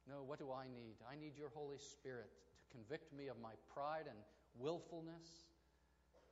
No, 0.08 0.22
what 0.26 0.39
do 0.39 0.52
I 0.52 0.65
need? 0.65 1.02
I 1.10 1.15
need 1.15 1.38
your 1.38 1.50
Holy 1.54 1.78
Spirit 1.78 2.30
to 2.62 2.65
convict 2.72 3.12
me 3.13 3.28
of 3.28 3.38
my 3.41 3.54
pride 3.74 4.06
and 4.08 4.18
willfulness 4.58 5.50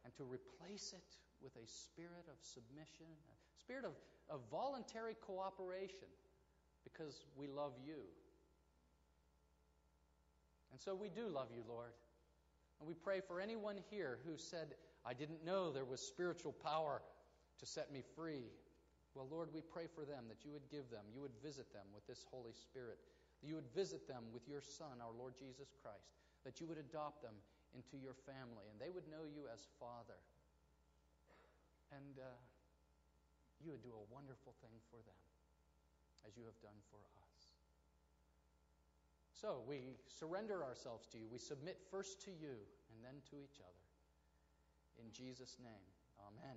and 0.06 0.14
to 0.16 0.24
replace 0.24 0.94
it 0.94 1.18
with 1.42 1.56
a 1.58 1.68
spirit 1.68 2.26
of 2.30 2.38
submission, 2.42 3.10
a 3.10 3.60
spirit 3.60 3.86
of, 3.86 3.94
of 4.30 4.42
voluntary 4.52 5.16
cooperation 5.26 6.08
because 6.84 7.26
we 7.36 7.48
love 7.48 7.74
you. 7.86 8.00
And 10.72 10.80
so 10.80 10.96
we 10.96 11.10
do 11.10 11.28
love 11.28 11.48
you, 11.54 11.64
Lord. 11.68 11.94
And 12.80 12.88
we 12.88 12.94
pray 12.96 13.22
for 13.26 13.40
anyone 13.40 13.78
here 13.90 14.20
who 14.26 14.38
said, 14.38 14.76
I 15.06 15.14
didn't 15.14 15.46
know 15.46 15.72
there 15.72 15.86
was 15.86 16.02
spiritual 16.02 16.52
power 16.52 17.02
to 17.60 17.66
set 17.66 17.92
me 17.92 18.04
free. 18.16 18.50
Well, 19.16 19.28
Lord, 19.30 19.50
we 19.54 19.62
pray 19.62 19.86
for 19.94 20.06
them 20.06 20.26
that 20.28 20.44
you 20.44 20.52
would 20.52 20.68
give 20.72 20.90
them, 20.90 21.06
you 21.14 21.22
would 21.22 21.36
visit 21.44 21.72
them 21.72 21.86
with 21.94 22.06
this 22.08 22.26
Holy 22.32 22.54
Spirit, 22.54 22.98
that 23.44 23.52
you 23.52 23.60
would 23.60 23.68
visit 23.76 24.08
them 24.08 24.24
with 24.32 24.48
your 24.48 24.64
Son, 24.64 25.04
our 25.04 25.12
Lord 25.12 25.36
Jesus 25.36 25.76
Christ, 25.84 26.16
that 26.48 26.64
you 26.64 26.68
would 26.72 26.80
adopt 26.80 27.20
them 27.20 27.36
into 27.76 28.00
your 28.00 28.16
family, 28.24 28.64
and 28.72 28.80
they 28.80 28.88
would 28.88 29.04
know 29.12 29.28
you 29.28 29.52
as 29.52 29.68
Father. 29.84 30.16
And 31.92 32.16
uh, 32.16 32.40
you 33.60 33.76
would 33.76 33.84
do 33.84 33.92
a 33.92 34.06
wonderful 34.08 34.56
thing 34.64 34.80
for 34.88 35.04
them, 35.04 35.20
as 36.24 36.40
you 36.40 36.48
have 36.48 36.56
done 36.64 36.80
for 36.88 37.04
us. 37.04 37.52
So 39.36 39.60
we 39.68 40.00
surrender 40.08 40.64
ourselves 40.64 41.04
to 41.12 41.20
you. 41.20 41.28
We 41.28 41.44
submit 41.44 41.84
first 41.92 42.24
to 42.24 42.32
you 42.32 42.56
and 42.96 42.98
then 43.04 43.20
to 43.28 43.44
each 43.44 43.60
other. 43.60 43.84
In 45.04 45.12
Jesus' 45.12 45.60
name, 45.60 45.84
amen. 46.32 46.56